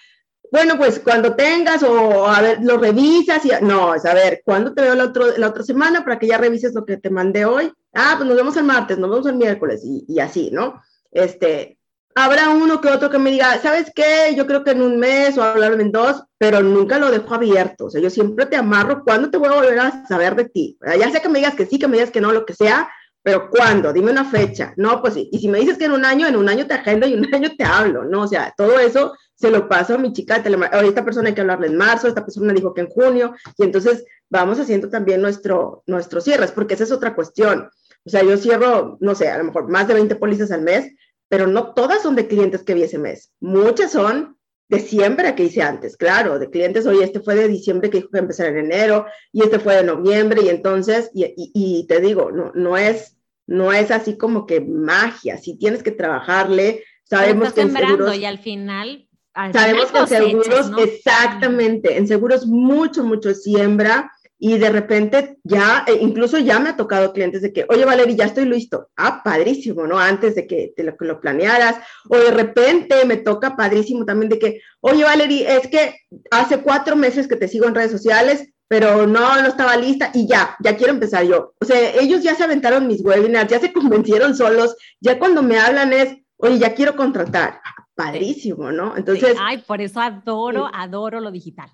[0.52, 4.74] bueno, pues cuando tengas o a ver, lo revisas y, no, es a ver, ¿cuándo
[4.74, 7.46] te veo la, otro, la otra semana para que ya revises lo que te mandé
[7.46, 7.72] hoy?
[7.94, 10.82] Ah, pues nos vemos el martes, nos vemos el miércoles y, y así, ¿no?
[11.12, 11.77] Este,
[12.18, 14.34] habrá uno que otro que me diga, ¿sabes qué?
[14.36, 17.86] Yo creo que en un mes o hablar en dos, pero nunca lo dejo abierto.
[17.86, 19.04] O sea, yo siempre te amarro.
[19.04, 20.80] ¿Cuándo te voy a volver a saber de ti?
[21.00, 22.90] Ya sé que me digas que sí, que me digas que no, lo que sea,
[23.22, 23.94] pero ¿cuándo?
[23.94, 24.74] Dime una fecha.
[24.78, 25.30] No, pues sí.
[25.32, 27.20] Y si me dices que en un año, en un año te agendo y en
[27.20, 28.24] un año te hablo, ¿no?
[28.24, 30.90] O sea, todo eso se lo paso a mi chica de telemarketing.
[30.90, 34.04] Esta persona hay que hablarle en marzo, esta persona dijo que en junio, y entonces
[34.28, 37.70] vamos haciendo también nuestro, nuestros cierres, porque esa es otra cuestión.
[38.06, 40.92] O sea, yo cierro, no sé, a lo mejor más de 20 pólizas al mes,
[41.30, 43.32] pero no todas son de clientes que vi ese mes.
[43.40, 44.38] Muchas son
[44.70, 48.10] de siempre que hice antes, claro, de clientes, oye, este fue de diciembre que dijo
[48.10, 52.52] que empezar en enero y este fue de noviembre y entonces, y, te digo, no,
[52.54, 57.72] no, es, no es así como que magia, si tienes que trabajarle, sabemos que en
[57.72, 59.08] seguros, y al final...
[59.54, 65.94] sabemos que en seguros, exactamente, en seguros mucho, mucho siembra, y de repente ya, e
[65.94, 68.90] incluso ya me ha tocado clientes de que, oye Valeria, ya estoy listo.
[68.96, 69.98] Ah, padrísimo, ¿no?
[69.98, 71.78] Antes de que te lo, que lo planearas.
[72.08, 75.96] O de repente me toca padrísimo también de que, oye Valeria, es que
[76.30, 80.28] hace cuatro meses que te sigo en redes sociales, pero no, no estaba lista y
[80.28, 81.54] ya, ya quiero empezar yo.
[81.60, 85.58] O sea, ellos ya se aventaron mis webinars, ya se convencieron solos, ya cuando me
[85.58, 87.62] hablan es, oye, ya quiero contratar.
[87.96, 88.96] Padrísimo, ¿no?
[88.96, 89.36] Entonces...
[89.40, 91.72] Ay, por eso adoro, adoro lo digital.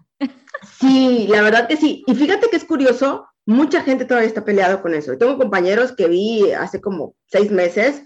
[0.80, 2.04] Sí, la verdad que sí.
[2.08, 5.18] Y fíjate que es curioso, mucha gente todavía está peleado con eso.
[5.18, 8.04] Tengo compañeros que vi hace como seis meses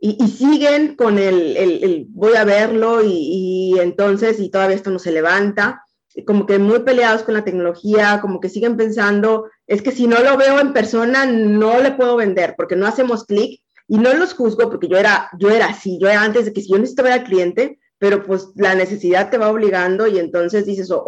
[0.00, 5.12] y, siguen con el, el, voy a verlo y, entonces y todavía esto no se
[5.12, 5.82] levanta.
[6.26, 10.20] Como que muy peleados con la tecnología, como que siguen pensando, es que si no
[10.20, 14.34] lo veo en persona no le puedo vender porque no hacemos clic y no los
[14.34, 17.14] juzgo porque yo era, yo era así, yo era antes de que si yo necesitaba
[17.14, 21.06] al cliente, pero pues la necesidad te va obligando y entonces dices, o,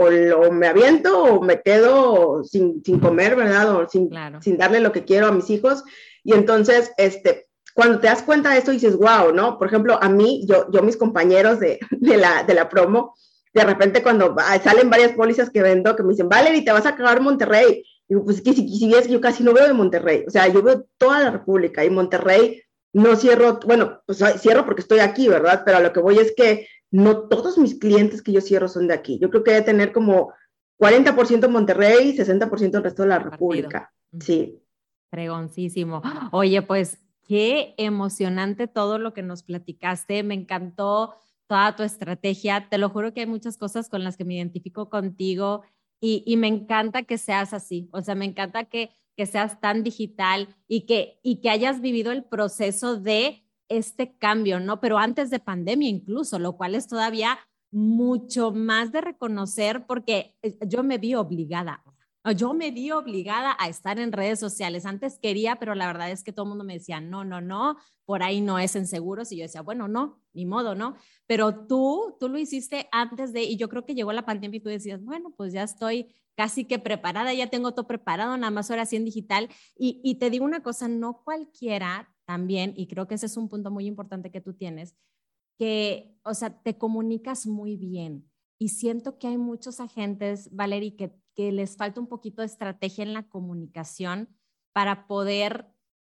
[0.51, 3.71] me aviento o me quedo sin, sin comer, ¿verdad?
[3.77, 4.09] O sin,
[4.41, 5.85] sin darle lo que quiero a mis hijos.
[6.25, 9.59] Y entonces, este, cuando te das cuenta de esto, dices, wow, ¿no?
[9.59, 13.15] Por ejemplo, a mí, yo, yo mis compañeros de, de, la, de la promo,
[13.53, 14.35] de repente cuando
[14.65, 17.85] salen varias pólizas que vendo, que me dicen, Valerie, te vas a acabar Monterrey.
[18.09, 20.25] Digo, pues es que si, si ves, yo casi no veo de Monterrey.
[20.27, 22.63] O sea, yo veo toda la República y Monterrey
[22.97, 25.65] no cierro, bueno, pues cierro porque estoy aquí, ¿verdad?
[25.67, 26.67] Pero a lo que voy es que
[26.97, 29.19] no todos mis clientes que yo cierro son de aquí.
[29.19, 30.33] Yo creo que debe tener como
[30.79, 33.93] 40% Monterrey, y 60% el resto de la República.
[34.19, 34.63] Sí.
[35.11, 36.01] Fregoncísimo.
[36.33, 40.23] Oye, pues qué emocionante todo lo que nos platicaste.
[40.23, 41.17] Me encantó
[41.47, 42.69] toda tu estrategia.
[42.71, 45.65] Te lo juro que hay muchas cosas con las que me identifico contigo
[46.01, 47.91] y, y me encanta que seas así.
[47.93, 52.11] O sea, me encanta que, que seas tan digital y que, y que hayas vivido
[52.11, 54.81] el proceso de este cambio, ¿no?
[54.81, 57.39] Pero antes de pandemia incluso, lo cual es todavía
[57.71, 61.83] mucho más de reconocer porque eh, yo me vi obligada,
[62.35, 64.85] yo me vi obligada a estar en redes sociales.
[64.85, 67.77] Antes quería, pero la verdad es que todo el mundo me decía, no, no, no,
[68.05, 69.31] por ahí no es en seguros.
[69.31, 70.97] Y yo decía, bueno, no, ni modo, ¿no?
[71.27, 74.61] Pero tú, tú lo hiciste antes de, y yo creo que llegó la pandemia y
[74.61, 78.71] tú decías, bueno, pues ya estoy casi que preparada, ya tengo todo preparado, nada más
[78.71, 79.49] ahora sí en digital.
[79.77, 83.49] Y, y te digo una cosa, no cualquiera también, y creo que ese es un
[83.49, 84.97] punto muy importante que tú tienes,
[85.59, 88.31] que, o sea, te comunicas muy bien.
[88.59, 93.05] Y siento que hay muchos agentes, Valerie, que, que les falta un poquito de estrategia
[93.05, 94.29] en la comunicación
[94.73, 95.67] para poder,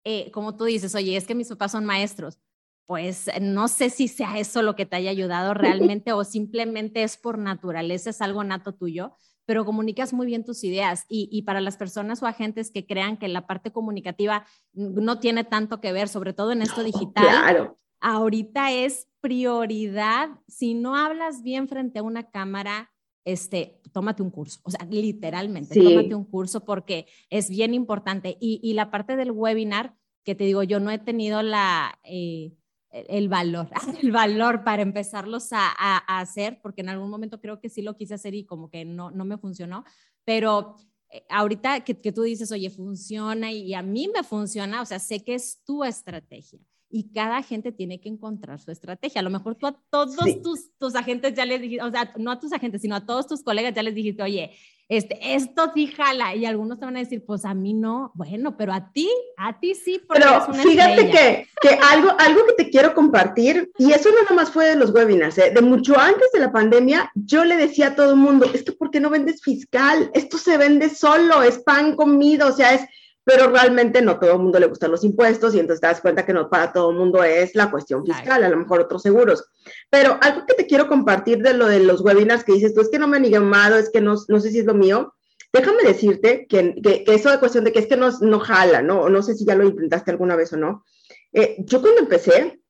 [0.04, 2.38] eh, como tú dices, oye, es que mis papás son maestros.
[2.86, 7.16] Pues no sé si sea eso lo que te haya ayudado realmente o simplemente es
[7.16, 9.14] por naturaleza, es algo nato tuyo,
[9.50, 13.26] pero comunicas muy bien tus ideas y, para las personas o agentes que crean que
[13.26, 17.76] la parte comunicativa no tiene tanto que ver, sobre todo en esto digital, claro.
[17.98, 20.28] ahorita es prioridad.
[20.46, 22.92] Si no hablas bien frente a una cámara,
[23.24, 28.36] este, tómate un curso, o sea, literalmente, tómate un curso porque es bien importante.
[28.40, 31.98] Y, la parte del webinar, que te digo, yo no he tenido la...
[32.04, 32.52] Eh,
[32.90, 33.70] el valor,
[34.02, 38.14] el valor para empezarlos a, hacer, porque en algún momento creo que sí lo quise
[38.14, 39.84] hacer y como que no, no me funcionó,
[40.24, 40.76] pero
[41.10, 44.98] eh, ahorita que, que, tú dices, oye, funciona y, a mí me funciona, o sea,
[44.98, 49.20] sé que es tu estrategia y cada gente tiene que encontrar su estrategia.
[49.20, 52.32] A lo mejor tú a todos tus, tus agentes ya les dijiste, o sea, no
[52.32, 54.50] a tus agentes, sino a todos tus colegas ya les dijiste, oye,
[54.90, 58.56] este, esto sí jala, y algunos te van a decir, pues a mí no, bueno,
[58.56, 60.02] pero a ti, a ti sí.
[60.12, 64.66] Pero fíjate que, que, algo, algo que te quiero compartir, y eso no nomás fue
[64.66, 65.52] de los webinars, ¿eh?
[65.54, 68.72] de mucho antes de la pandemia, yo le decía a todo el mundo, es que
[68.72, 70.10] ¿por qué no vendes fiscal?
[70.12, 72.82] Esto se vende solo, es pan comido, o sea, es
[73.24, 76.24] pero realmente no todo el mundo le gustan los impuestos y entonces te das cuenta
[76.24, 79.44] que no para todo el mundo es la cuestión fiscal, a lo mejor otros seguros.
[79.90, 82.88] Pero algo que te quiero compartir de lo de los webinars que dices tú es
[82.88, 85.14] que no me han llamado, es que no, no sé si es lo mío.
[85.52, 89.08] Déjame decirte que, que, eso de cuestión de que es que no, no jala, ¿no?
[89.08, 90.84] No sé si ya lo intentaste alguna vez o no.
[91.32, 92.60] Eh, yo cuando empecé,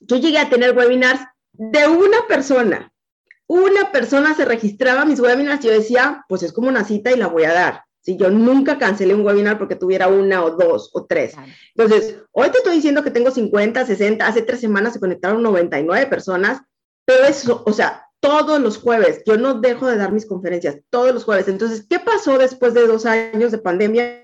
[0.00, 1.20] yo llegué a tener webinars
[1.52, 2.92] de una persona.
[3.46, 7.12] Una persona se registraba a mis webinars y yo decía, pues es como una cita
[7.12, 7.83] y la voy a dar.
[8.04, 11.34] Si yo nunca cancelé un webinar porque tuviera una o dos o tres.
[11.74, 16.06] Entonces, hoy te estoy diciendo que tengo 50, 60, hace tres semanas se conectaron 99
[16.06, 16.60] personas,
[17.06, 21.12] pero eso, o sea, todos los jueves, yo no dejo de dar mis conferencias, todos
[21.12, 21.48] los jueves.
[21.48, 24.22] Entonces, ¿qué pasó después de dos años de pandemia?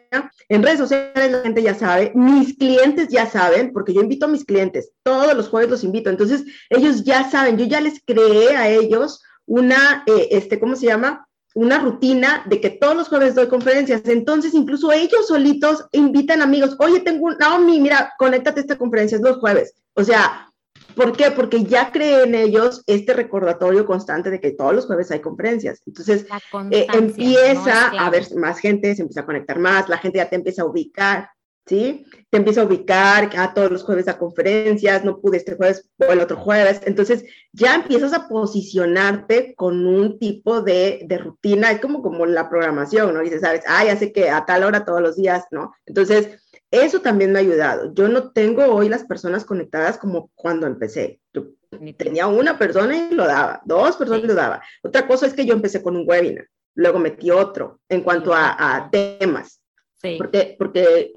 [0.49, 4.29] En redes sociales la gente ya sabe, mis clientes ya saben, porque yo invito a
[4.31, 6.11] mis clientes, todos los jueves los invito.
[6.11, 10.87] Entonces, ellos ya saben, yo ya les creé a ellos una, eh, este, ¿cómo se
[10.87, 11.27] llama?
[11.55, 14.03] Una rutina de que todos los jueves doy conferencias.
[14.07, 19.17] Entonces, incluso ellos solitos invitan amigos, oye, tengo un, Naomi, mira, conéctate a esta conferencia,
[19.17, 19.75] es los jueves.
[19.95, 20.47] O sea,
[20.95, 21.31] ¿Por qué?
[21.31, 25.83] Porque ya cree en ellos este recordatorio constante de que todos los jueves hay conferencias.
[25.87, 26.27] Entonces,
[26.71, 30.37] eh, empieza a haber más gente, se empieza a conectar más, la gente ya te
[30.37, 31.31] empieza a ubicar,
[31.67, 32.05] ¿sí?
[32.31, 35.89] Te empieza a ubicar, a ah, todos los jueves a conferencias, no pude este jueves
[35.99, 36.81] o el otro jueves.
[36.85, 42.49] Entonces, ya empiezas a posicionarte con un tipo de, de rutina, es como, como la
[42.49, 43.21] programación, ¿no?
[43.21, 45.73] Dices, sabes, ah, ya sé que a tal hora todos los días, ¿no?
[45.87, 47.93] Entonces, eso también me ha ayudado.
[47.95, 51.21] Yo no tengo hoy las personas conectadas como cuando empecé.
[51.33, 51.49] Yo
[51.97, 54.63] tenía una persona y lo daba, dos personas y lo daba.
[54.83, 58.89] Otra cosa es que yo empecé con un webinar, luego metí otro en cuanto a,
[58.91, 59.61] temas.
[59.97, 60.17] Sí.
[60.17, 61.13] Porque, porque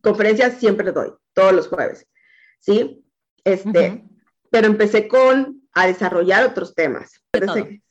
[0.00, 2.06] conferencias siempre doy, todos los jueves.
[2.60, 3.04] ¿Sí?
[3.44, 4.04] Este,
[4.50, 7.22] pero empecé con a desarrollar otros temas.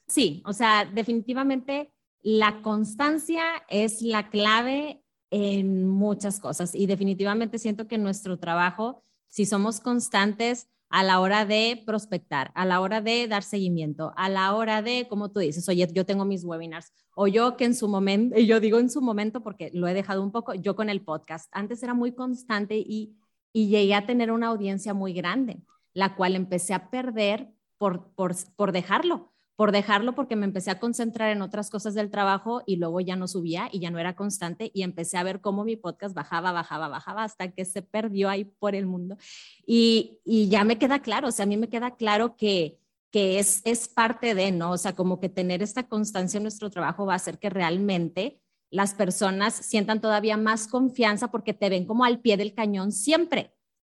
[0.07, 7.87] Sí, o sea, definitivamente la constancia es la clave en muchas cosas y definitivamente siento
[7.87, 13.27] que nuestro trabajo, si somos constantes a la hora de prospectar, a la hora de
[13.27, 17.27] dar seguimiento, a la hora de, como tú dices, oye, yo tengo mis webinars, o
[17.27, 20.23] yo que en su momento, y yo digo en su momento porque lo he dejado
[20.23, 23.17] un poco, yo con el podcast, antes era muy constante y,
[23.53, 25.61] y llegué a tener una audiencia muy grande,
[25.93, 30.79] la cual empecé a perder por, por, por dejarlo por dejarlo porque me empecé a
[30.79, 34.15] concentrar en otras cosas del trabajo y luego ya no subía y ya no era
[34.15, 38.29] constante y empecé a ver cómo mi podcast bajaba, bajaba, bajaba hasta que se perdió
[38.29, 39.17] ahí por el mundo.
[39.65, 42.77] Y, y ya me queda claro, o sea, a mí me queda claro que,
[43.09, 44.71] que es, es parte de, ¿no?
[44.73, 48.39] O sea, como que tener esta constancia en nuestro trabajo va a hacer que realmente
[48.69, 53.55] las personas sientan todavía más confianza porque te ven como al pie del cañón siempre.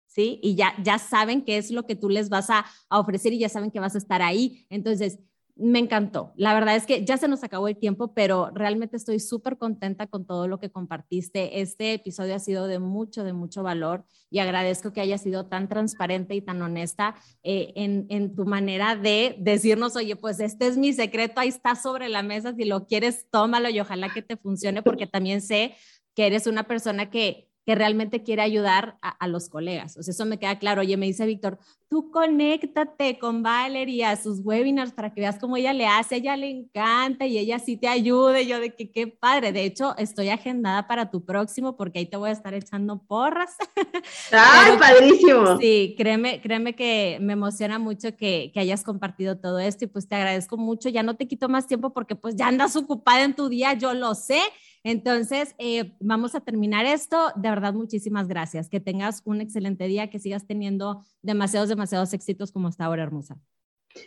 [0.08, 0.40] ¿Sí?
[0.42, 3.40] Y ya, ya saben qué es lo que tú les vas a, a ofrecer y
[3.40, 4.66] ya saben que vas a estar ahí.
[4.70, 5.20] Entonces,
[5.60, 6.32] me encantó.
[6.36, 10.08] La verdad es que ya se nos acabó el tiempo, pero realmente estoy súper contenta
[10.08, 11.62] con todo lo que compartiste.
[11.62, 15.68] Este episodio ha sido de mucho, de mucho valor y agradezco que hayas sido tan
[15.68, 20.78] transparente y tan honesta eh, en, en, tu manera de decirnos, oye, pues este es
[20.78, 24.38] mi secreto, ahí está sobre la mesa, si lo quieres, tómalo y ojalá que te
[24.38, 25.76] funcione, porque también sé
[26.16, 29.96] que eres una persona que que realmente quiere ayudar a, los colegas.
[29.96, 30.82] O sea, eso me queda claro.
[30.82, 35.56] Oye, me dice Víctor, tú conéctate con Valerie a sus webinars para que veas cómo
[35.56, 38.48] ella le hace, a ella le encanta y ella sí te ayude.
[38.48, 39.52] Yo de que qué padre.
[39.52, 43.56] De hecho, estoy agendada para tu próximo porque ahí te voy a estar echando porras.
[44.32, 45.60] ¡Ay, padrísimo!
[45.60, 50.08] Sí, créeme, créeme que me emociona mucho que, que hayas compartido todo esto y pues
[50.08, 50.90] te agradezco mucho.
[50.90, 53.94] Ya no te quito más tiempo porque pues ya andas ocupada en tu día, yo
[53.94, 54.42] lo sé.
[54.84, 57.32] Entonces, eh, vamos a terminar esto.
[57.36, 58.70] De verdad, muchísimas gracias.
[58.70, 63.38] Que tengas un excelente día, que sigas teniendo demasiados, demasiados éxitos como está ahora, hermosa.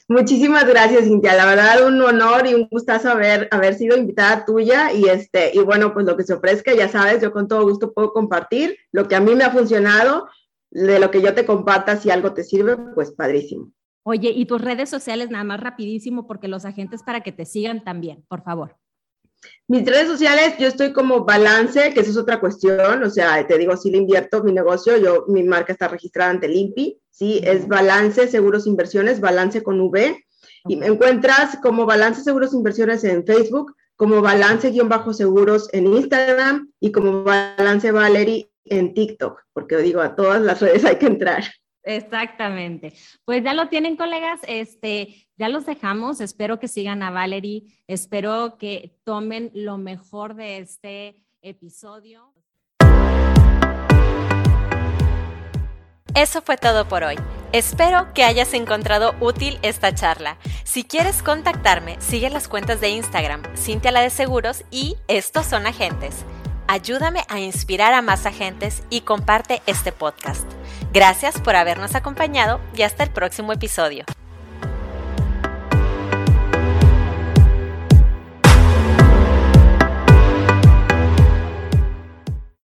[0.08, 1.34] Muchísimas gracias, Cintia.
[1.34, 4.92] La verdad, un honor y un gustazo haber, haber sido invitada tuya.
[4.92, 7.92] Y, este, y bueno, pues lo que se ofrezca, ya sabes, yo con todo gusto
[7.92, 10.28] puedo compartir lo que a mí me ha funcionado,
[10.70, 13.72] de lo que yo te comparta, si algo te sirve, pues padrísimo.
[14.04, 17.84] Oye, y tus redes sociales, nada más rapidísimo, porque los agentes para que te sigan
[17.84, 18.76] también, por favor.
[19.68, 23.58] Mis redes sociales, yo estoy como balance, que eso es otra cuestión, o sea, te
[23.58, 27.66] digo, si le invierto mi negocio, yo, mi marca está registrada ante Limpi, sí, es
[27.68, 30.24] balance seguros inversiones, balance con V,
[30.68, 37.22] y me encuentras como balance seguros inversiones en Facebook, como balance-seguros en Instagram y como
[37.22, 41.44] balance Valerie en TikTok, porque digo, a todas las redes hay que entrar.
[41.84, 42.92] Exactamente.
[43.24, 44.40] Pues ya lo tienen, colegas.
[44.46, 46.20] Este, ya los dejamos.
[46.20, 47.64] Espero que sigan a Valerie.
[47.88, 52.32] Espero que tomen lo mejor de este episodio.
[56.14, 57.16] Eso fue todo por hoy.
[57.50, 60.38] Espero que hayas encontrado útil esta charla.
[60.62, 65.66] Si quieres contactarme, sigue las cuentas de Instagram, Cintia la de Seguros y Estos son
[65.66, 66.24] agentes.
[66.68, 70.48] Ayúdame a inspirar a más agentes y comparte este podcast.
[70.92, 74.04] Gracias por habernos acompañado y hasta el próximo episodio.